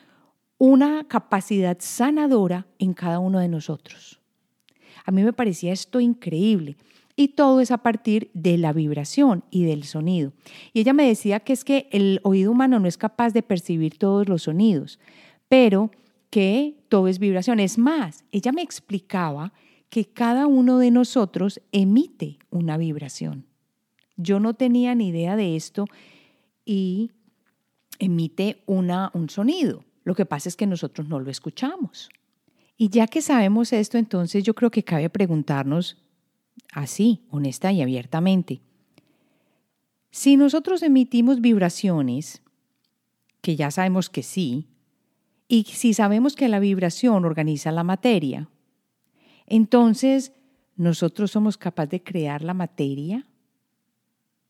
una 0.57 1.05
capacidad 1.07 1.77
sanadora 1.79 2.67
en 2.79 2.93
cada 2.93 3.19
uno 3.19 3.39
de 3.39 3.47
nosotros. 3.47 4.19
A 5.05 5.11
mí 5.11 5.23
me 5.23 5.33
parecía 5.33 5.71
esto 5.71 5.99
increíble. 5.99 6.77
Y 7.15 7.29
todo 7.29 7.59
es 7.59 7.71
a 7.71 7.79
partir 7.79 8.31
de 8.33 8.57
la 8.57 8.71
vibración 8.71 9.43
y 9.51 9.65
del 9.65 9.83
sonido. 9.83 10.31
Y 10.71 10.81
ella 10.81 10.93
me 10.93 11.05
decía 11.05 11.41
que 11.41 11.51
es 11.51 11.65
que 11.65 11.89
el 11.91 12.21
oído 12.23 12.51
humano 12.51 12.79
no 12.79 12.87
es 12.87 12.97
capaz 12.97 13.33
de 13.33 13.43
percibir 13.43 13.97
todos 13.97 14.29
los 14.29 14.43
sonidos, 14.43 14.99
pero 15.49 15.91
que 16.29 16.75
todo 16.89 17.07
es 17.07 17.19
vibración. 17.19 17.59
Es 17.59 17.77
más, 17.77 18.23
ella 18.31 18.51
me 18.51 18.61
explicaba 18.61 19.53
que 19.89 20.05
cada 20.05 20.47
uno 20.47 20.77
de 20.77 20.91
nosotros 20.91 21.61
emite 21.71 22.37
una 22.49 22.77
vibración. 22.77 23.45
Yo 24.17 24.39
no 24.39 24.53
tenía 24.53 24.93
ni 24.95 25.09
idea 25.09 25.35
de 25.35 25.55
esto 25.55 25.85
y 26.65 27.11
emite 27.97 28.61
una, 28.65 29.11
un 29.13 29.29
sonido. 29.29 29.83
Lo 30.03 30.15
que 30.15 30.25
pasa 30.25 30.49
es 30.49 30.55
que 30.55 30.67
nosotros 30.67 31.07
no 31.07 31.19
lo 31.19 31.31
escuchamos. 31.31 32.09
Y 32.77 32.89
ya 32.89 33.07
que 33.07 33.21
sabemos 33.21 33.73
esto, 33.73 33.97
entonces 33.97 34.43
yo 34.43 34.53
creo 34.53 34.71
que 34.71 34.83
cabe 34.83 35.09
preguntarnos 35.09 35.97
así, 36.71 37.25
honesta 37.29 37.71
y 37.71 37.81
abiertamente. 37.81 38.61
Si 40.11 40.37
nosotros 40.37 40.81
emitimos 40.81 41.41
vibraciones, 41.41 42.41
que 43.41 43.55
ya 43.55 43.69
sabemos 43.69 44.09
que 44.09 44.23
sí, 44.23 44.68
y 45.51 45.63
si 45.63 45.95
sabemos 45.95 46.35
que 46.35 46.47
la 46.47 46.59
vibración 46.59 47.25
organiza 47.25 47.71
la 47.71 47.83
materia, 47.83 48.47
entonces 49.47 50.31
nosotros 50.75 51.31
somos 51.31 51.57
capaces 51.57 51.89
de 51.89 52.03
crear 52.03 52.43
la 52.43 52.53
materia. 52.53 53.25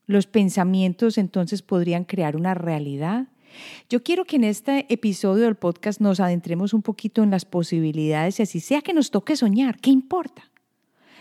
Los 0.06 0.26
pensamientos 0.26 1.16
entonces 1.16 1.62
podrían 1.62 2.04
crear 2.04 2.36
una 2.36 2.52
realidad. 2.52 3.28
Yo 3.88 4.02
quiero 4.02 4.26
que 4.26 4.36
en 4.36 4.44
este 4.44 4.86
episodio 4.92 5.44
del 5.44 5.54
podcast 5.56 6.02
nos 6.02 6.20
adentremos 6.20 6.74
un 6.74 6.82
poquito 6.82 7.22
en 7.22 7.30
las 7.30 7.46
posibilidades 7.46 8.38
y 8.38 8.42
así 8.42 8.60
sea 8.60 8.82
que 8.82 8.92
nos 8.92 9.10
toque 9.10 9.36
soñar, 9.36 9.80
¿qué 9.80 9.90
importa? 9.90 10.50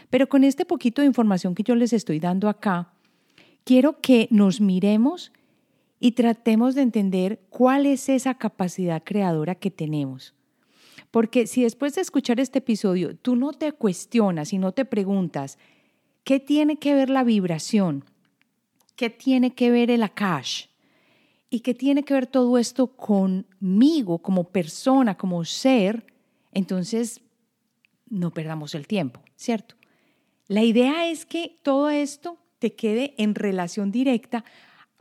Pero 0.10 0.28
con 0.28 0.44
este 0.44 0.66
poquito 0.66 1.02
de 1.02 1.08
información 1.08 1.56
que 1.56 1.64
yo 1.64 1.76
les 1.76 1.94
estoy 1.94 2.20
dando 2.20 2.50
acá, 2.50 2.92
quiero 3.64 4.02
que 4.02 4.28
nos 4.30 4.60
miremos 4.60 5.32
y 6.00 6.14
tratemos 6.14 6.76
de 6.76 6.82
entender 6.82 7.42
cuál 7.50 7.86
es 7.86 8.10
esa 8.10 8.36
capacidad 8.36 9.04
creadora 9.04 9.56
que 9.56 9.70
tenemos. 9.72 10.34
Porque 11.12 11.48
si 11.48 11.64
después 11.64 11.96
de 11.96 12.02
escuchar 12.02 12.40
este 12.40 12.60
episodio 12.60 13.16
tú 13.16 13.36
no 13.36 13.52
te 13.54 13.72
cuestionas 13.72 14.54
y 14.54 14.58
no 14.58 14.72
te 14.72 14.86
preguntas, 14.86 15.58
¿qué 16.24 16.40
tiene 16.40 16.78
que 16.78 16.94
ver 16.94 17.10
la 17.10 17.24
vibración? 17.24 18.06
¿Qué 18.96 19.10
tiene 19.10 19.54
que 19.54 19.72
ver 19.72 19.92
el 19.92 20.04
akash? 20.04 20.66
¿Y 21.50 21.62
qué 21.62 21.74
tiene 21.74 22.04
que 22.04 22.14
ver 22.14 22.28
todo 22.28 22.58
esto 22.58 22.88
conmigo 22.96 24.20
como 24.20 24.50
persona, 24.50 25.18
como 25.18 25.44
ser? 25.46 26.06
Entonces, 26.52 27.22
no 28.08 28.32
perdamos 28.32 28.76
el 28.76 28.88
tiempo, 28.88 29.22
¿cierto? 29.36 29.76
La 30.48 30.64
idea 30.64 31.08
es 31.08 31.26
que 31.26 31.60
todo 31.64 31.90
esto 31.90 32.38
te 32.60 32.76
quede 32.76 33.16
en 33.18 33.36
relación 33.36 33.92
directa 33.92 34.44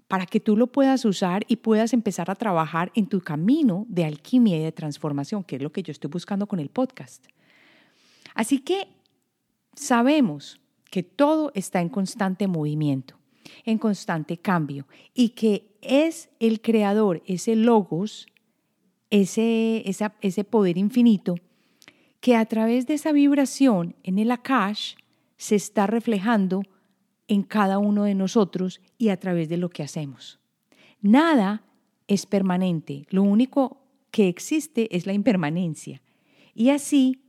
para 0.09 0.25
que 0.25 0.40
tú 0.40 0.57
lo 0.57 0.66
puedas 0.66 1.05
usar 1.05 1.44
y 1.49 1.57
puedas 1.57 1.92
empezar 1.92 2.31
a 2.31 2.35
trabajar 2.35 2.90
en 2.94 3.07
tu 3.07 3.21
camino 3.21 3.87
de 3.88 4.07
alquimia 4.07 4.57
y 4.57 4.62
de 4.62 4.73
transformación, 4.73 5.44
que 5.44 5.57
es 5.57 5.62
lo 5.62 5.71
que 5.71 5.83
yo 5.83 5.92
estoy 5.92 6.11
buscando 6.11 6.47
con 6.47 6.59
el 6.59 6.71
podcast. 6.71 7.27
Así 8.35 8.61
que 8.61 8.88
sabemos 9.75 10.61
que 10.90 11.03
todo 11.03 11.53
está 11.55 11.83
en 11.83 11.90
constante 11.90 12.49
movimiento, 12.49 13.18
en 13.64 13.77
constante 13.77 14.38
cambio, 14.38 14.87
y 15.12 15.31
que 15.31 15.77
es 15.83 16.31
el 16.40 16.62
creador, 16.62 17.23
ese 17.27 17.55
logos, 17.55 18.27
ese, 19.11 19.85
ese 19.87 20.44
poder 20.44 20.79
infinito, 20.79 21.35
que 22.21 22.35
a 22.35 22.47
través 22.47 22.87
de 22.87 22.94
esa 22.94 23.12
vibración 23.12 23.94
en 24.03 24.18
el 24.18 24.31
Akash 24.31 24.94
se 25.37 25.55
está 25.55 25.87
reflejando 25.87 26.62
en 27.28 27.42
cada 27.42 27.78
uno 27.78 28.04
de 28.04 28.14
nosotros 28.14 28.80
y 28.96 29.10
a 29.10 29.18
través 29.18 29.48
de 29.48 29.58
lo 29.58 29.68
que 29.68 29.82
hacemos. 29.82 30.40
Nada 31.00 31.62
es 32.08 32.26
permanente, 32.26 33.06
lo 33.10 33.22
único 33.22 33.82
que 34.10 34.28
existe 34.28 34.94
es 34.96 35.06
la 35.06 35.12
impermanencia. 35.12 36.02
Y 36.54 36.70
así 36.70 37.20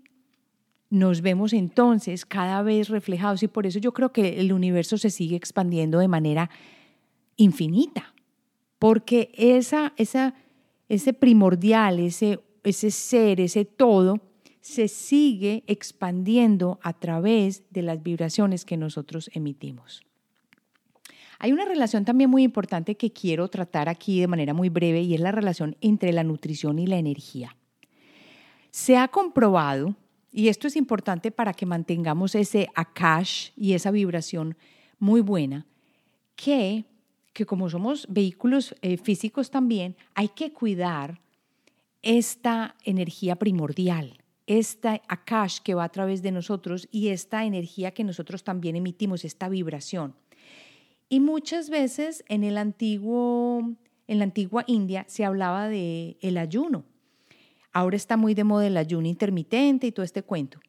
nos 0.89 1.21
vemos 1.21 1.53
entonces 1.53 2.25
cada 2.25 2.63
vez 2.63 2.89
reflejados 2.89 3.43
y 3.43 3.47
por 3.47 3.67
eso 3.67 3.77
yo 3.77 3.93
creo 3.93 4.11
que 4.11 4.39
el 4.39 4.51
universo 4.53 4.97
se 4.97 5.11
sigue 5.11 5.35
expandiendo 5.35 5.99
de 5.99 6.07
manera 6.07 6.49
infinita, 7.35 8.13
porque 8.79 9.31
esa, 9.35 9.93
esa, 9.97 10.33
ese 10.87 11.13
primordial, 11.13 11.99
ese, 11.99 12.39
ese 12.63 12.89
ser, 12.89 13.39
ese 13.39 13.65
todo, 13.65 14.19
se 14.69 14.87
sigue 14.87 15.63
expandiendo 15.65 16.79
a 16.83 16.93
través 16.93 17.63
de 17.71 17.81
las 17.81 18.03
vibraciones 18.03 18.65
que 18.65 18.77
nosotros 18.77 19.31
emitimos. 19.33 20.03
Hay 21.39 21.51
una 21.51 21.65
relación 21.65 22.05
también 22.05 22.29
muy 22.29 22.43
importante 22.43 22.95
que 22.95 23.11
quiero 23.11 23.47
tratar 23.47 23.89
aquí 23.89 24.19
de 24.19 24.27
manera 24.27 24.53
muy 24.53 24.69
breve 24.69 25.01
y 25.01 25.15
es 25.15 25.21
la 25.21 25.31
relación 25.31 25.75
entre 25.81 26.13
la 26.13 26.23
nutrición 26.23 26.77
y 26.77 26.85
la 26.85 26.99
energía. 26.99 27.55
Se 28.69 28.95
ha 28.95 29.07
comprobado, 29.07 29.95
y 30.31 30.49
esto 30.49 30.67
es 30.67 30.75
importante 30.75 31.31
para 31.31 31.53
que 31.53 31.65
mantengamos 31.65 32.35
ese 32.35 32.67
akash 32.75 33.49
y 33.55 33.73
esa 33.73 33.89
vibración 33.89 34.55
muy 34.99 35.21
buena, 35.21 35.65
que, 36.35 36.85
que 37.33 37.47
como 37.47 37.71
somos 37.71 38.05
vehículos 38.07 38.75
eh, 38.83 38.97
físicos 38.97 39.49
también, 39.49 39.95
hay 40.13 40.27
que 40.27 40.53
cuidar 40.53 41.21
esta 42.03 42.75
energía 42.83 43.35
primordial, 43.35 44.19
esta 44.49 44.99
akash 45.07 45.59
que 45.59 45.75
va 45.75 45.83
a 45.83 45.89
través 45.89 46.23
de 46.23 46.31
nosotros 46.31 46.87
y 46.91 47.09
esta 47.09 47.45
energía 47.45 47.91
que 47.91 48.03
nosotros 48.03 48.43
también 48.43 48.75
emitimos, 48.75 49.23
esta 49.23 49.47
vibración. 49.47 50.15
Y 51.07 51.19
muchas 51.19 51.69
veces 51.69 52.25
en, 52.27 52.43
el 52.43 52.57
antiguo, 52.57 53.75
en 54.07 54.17
la 54.17 54.23
antigua 54.23 54.63
India 54.65 55.05
se 55.07 55.23
hablaba 55.23 55.69
de 55.69 56.17
el 56.21 56.39
ayuno. 56.39 56.83
Ahora 57.71 57.95
está 57.95 58.17
muy 58.17 58.33
de 58.33 58.43
moda 58.43 58.65
el 58.65 58.77
ayuno 58.77 59.07
intermitente 59.07 59.85
y 59.85 59.91
todo 59.91 60.03
este 60.03 60.23
cuento. 60.23 60.59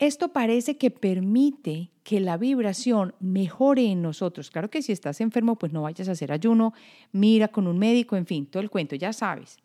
Esto 0.00 0.32
parece 0.32 0.76
que 0.76 0.90
permite 0.90 1.92
que 2.02 2.18
la 2.18 2.36
vibración 2.36 3.14
mejore 3.20 3.86
en 3.86 4.02
nosotros. 4.02 4.50
Claro 4.50 4.70
que 4.70 4.82
si 4.82 4.90
estás 4.90 5.20
enfermo, 5.20 5.54
pues 5.54 5.72
no 5.72 5.82
vayas 5.82 6.08
a 6.08 6.12
hacer 6.12 6.32
ayuno, 6.32 6.74
mira 7.12 7.46
con 7.46 7.68
un 7.68 7.78
médico, 7.78 8.16
en 8.16 8.26
fin, 8.26 8.44
todo 8.44 8.60
el 8.60 8.70
cuento, 8.70 8.96
ya 8.96 9.12
sabes. 9.12 9.56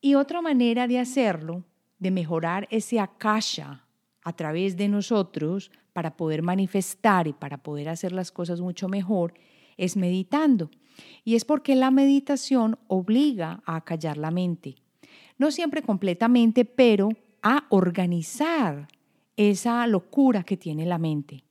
Y 0.00 0.14
otra 0.14 0.40
manera 0.40 0.86
de 0.86 1.00
hacerlo 1.00 1.64
de 1.98 2.10
mejorar 2.10 2.66
ese 2.70 3.00
akasha 3.00 3.84
a 4.22 4.32
través 4.32 4.76
de 4.76 4.88
nosotros 4.88 5.70
para 5.92 6.16
poder 6.16 6.42
manifestar 6.42 7.28
y 7.28 7.32
para 7.32 7.58
poder 7.58 7.88
hacer 7.88 8.12
las 8.12 8.32
cosas 8.32 8.60
mucho 8.60 8.88
mejor 8.88 9.34
es 9.76 9.96
meditando. 9.96 10.70
Y 11.24 11.34
es 11.34 11.44
porque 11.44 11.74
la 11.74 11.90
meditación 11.90 12.78
obliga 12.86 13.62
a 13.66 13.84
callar 13.84 14.16
la 14.16 14.30
mente. 14.30 14.76
No 15.38 15.50
siempre 15.50 15.82
completamente, 15.82 16.64
pero 16.64 17.10
a 17.42 17.66
organizar 17.70 18.88
esa 19.36 19.86
locura 19.86 20.44
que 20.44 20.56
tiene 20.56 20.86
la 20.86 20.98
mente. 20.98 21.44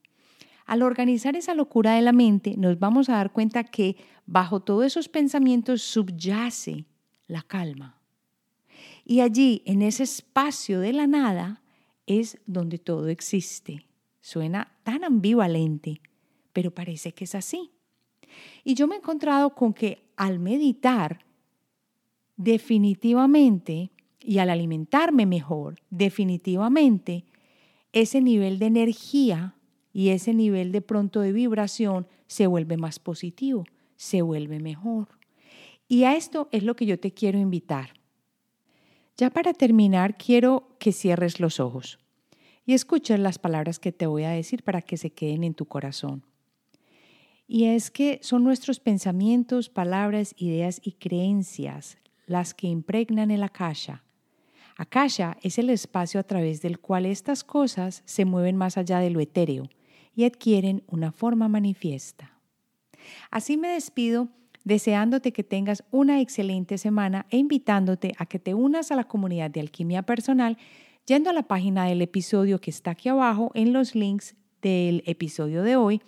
Al 0.66 0.82
organizar 0.82 1.36
esa 1.36 1.54
locura 1.54 1.96
de 1.96 2.02
la 2.02 2.14
mente, 2.14 2.56
nos 2.58 2.80
vamos 2.80 3.10
a 3.10 3.16
dar 3.16 3.34
cuenta 3.34 3.66
que 3.66 3.98
bajo 4.26 4.62
todos 4.62 4.86
esos 4.86 5.10
pensamientos 5.10 5.82
subyace 5.82 6.86
la 7.28 7.42
calma. 7.42 8.03
Y 9.06 9.20
allí, 9.20 9.62
en 9.66 9.82
ese 9.82 10.04
espacio 10.04 10.80
de 10.80 10.94
la 10.94 11.08
nada, 11.08 11.62
es 12.06 12.38
donde 12.46 12.78
todo 12.78 13.08
existe. 13.08 13.86
Suena 14.22 14.72
tan 14.84 15.04
ambivalente, 15.04 16.02
pero 16.54 16.74
parece 16.74 17.14
que 17.14 17.26
es 17.26 17.36
así. 17.36 17.72
Y 18.64 18.76
yo 18.76 18.88
me 18.88 18.96
he 18.96 19.00
encontrado 19.00 19.54
con 19.54 19.74
que 19.74 20.04
al 20.16 20.40
meditar, 20.40 21.26
definitivamente, 22.36 23.92
y 24.20 24.38
al 24.38 24.50
alimentarme 24.50 25.26
mejor, 25.26 25.82
definitivamente, 25.90 27.26
ese 27.92 28.22
nivel 28.22 28.58
de 28.58 28.68
energía 28.68 29.56
y 29.92 30.10
ese 30.10 30.34
nivel 30.34 30.72
de 30.72 30.82
pronto 30.82 31.20
de 31.20 31.34
vibración 31.34 32.08
se 32.28 32.48
vuelve 32.48 32.78
más 32.78 33.00
positivo, 33.00 33.66
se 33.96 34.22
vuelve 34.22 34.60
mejor. 34.60 35.10
Y 35.88 36.06
a 36.06 36.16
esto 36.16 36.48
es 36.52 36.64
lo 36.64 36.76
que 36.76 36.86
yo 36.86 37.00
te 37.00 37.14
quiero 37.14 37.38
invitar. 37.38 37.94
Ya 39.18 39.30
para 39.30 39.54
terminar, 39.54 40.18
quiero 40.18 40.76
que 40.80 40.92
cierres 40.92 41.40
los 41.40 41.60
ojos 41.60 42.00
y 42.66 42.74
escuches 42.74 43.20
las 43.20 43.38
palabras 43.38 43.80
que 43.80 43.92
te 43.92 44.08
voy 44.08 44.24
a 44.24 44.32
decir 44.32 44.64
para 44.64 44.82
que 44.82 44.98
se 44.98 45.12
queden 45.12 45.44
en 45.44 45.54
tu 45.54 45.66
corazón. 45.66 46.26
Y 47.48 47.66
es 47.66 47.92
que 47.92 48.20
son 48.24 48.44
nuestros 48.44 48.80
pensamientos, 48.80 49.70
palabras, 49.70 50.34
ideas 50.38 50.82
y 50.84 50.94
creencias 50.94 51.98
las 52.26 52.54
que 52.54 52.68
impregnan 52.68 53.32
el 53.32 53.44
akasha. 53.44 54.04
Akasha 54.78 55.38
es 55.44 55.60
el 55.60 55.70
espacio 55.70 56.20
a 56.20 56.24
través 56.24 56.62
del 56.62 56.80
cual 56.80 57.06
estas 57.06 57.44
cosas 57.44 58.02
se 58.06 58.26
mueven 58.26 58.56
más 58.56 58.78
allá 58.78 59.00
de 59.00 59.12
lo 59.12 59.20
etéreo 59.20 59.70
y 60.16 60.24
adquieren 60.24 60.84
una 60.88 61.12
forma 61.12 61.48
manifiesta. 61.48 62.40
Así 63.30 63.58
me 63.58 63.68
despido 63.68 64.30
deseándote 64.64 65.34
que 65.34 65.44
tengas 65.44 65.84
una 65.92 66.22
excelente 66.22 66.78
semana 66.78 67.26
e 67.30 67.38
invitándote 67.38 68.14
a 68.18 68.26
que 68.26 68.40
te 68.40 68.54
unas 68.54 68.92
a 68.92 68.96
la 68.96 69.04
comunidad 69.04 69.52
de 69.52 69.60
alquimia 69.60 70.04
personal 70.04 70.58
yendo 71.06 71.30
a 71.30 71.34
la 71.34 71.44
página 71.44 71.86
del 71.86 72.02
episodio 72.02 72.60
que 72.60 72.70
está 72.70 72.92
aquí 72.92 73.10
abajo 73.10 73.52
en 73.54 73.74
los 73.74 73.96
links 73.96 74.36
del 74.62 75.04
episodio 75.06 75.64
de 75.64 75.76
hoy. 75.76 76.02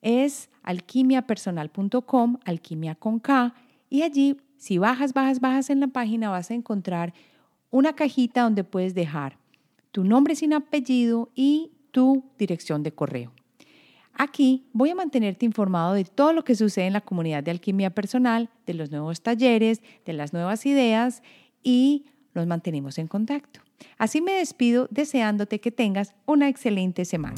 Es 0.00 0.50
alquimiapersonal.com, 0.62 2.38
alquimia 2.44 2.94
con 2.94 3.18
K, 3.18 3.54
y 3.90 4.02
allí 4.02 4.36
si 4.56 4.78
bajas, 4.78 5.12
bajas, 5.12 5.40
bajas 5.40 5.70
en 5.70 5.80
la 5.80 5.88
página 5.88 6.30
vas 6.30 6.50
a 6.50 6.54
encontrar 6.54 7.12
una 7.70 7.94
cajita 7.94 8.42
donde 8.42 8.62
puedes 8.64 8.94
dejar 8.94 9.38
tu 9.90 10.04
nombre 10.04 10.36
sin 10.36 10.52
apellido 10.52 11.30
y 11.34 11.72
tu 11.90 12.24
dirección 12.38 12.82
de 12.82 12.92
correo. 12.92 13.32
Aquí 14.14 14.66
voy 14.72 14.90
a 14.90 14.94
mantenerte 14.94 15.46
informado 15.46 15.94
de 15.94 16.04
todo 16.04 16.32
lo 16.32 16.44
que 16.44 16.54
sucede 16.54 16.86
en 16.86 16.92
la 16.92 17.00
comunidad 17.00 17.42
de 17.42 17.50
alquimia 17.50 17.90
personal, 17.90 18.50
de 18.66 18.74
los 18.74 18.90
nuevos 18.90 19.22
talleres, 19.22 19.82
de 20.04 20.12
las 20.12 20.32
nuevas 20.32 20.66
ideas 20.66 21.22
y 21.62 22.06
nos 22.34 22.46
mantenemos 22.46 22.98
en 22.98 23.08
contacto. 23.08 23.60
Así 23.98 24.20
me 24.20 24.32
despido 24.32 24.88
deseándote 24.90 25.60
que 25.60 25.70
tengas 25.70 26.14
una 26.26 26.48
excelente 26.48 27.04
semana. 27.04 27.36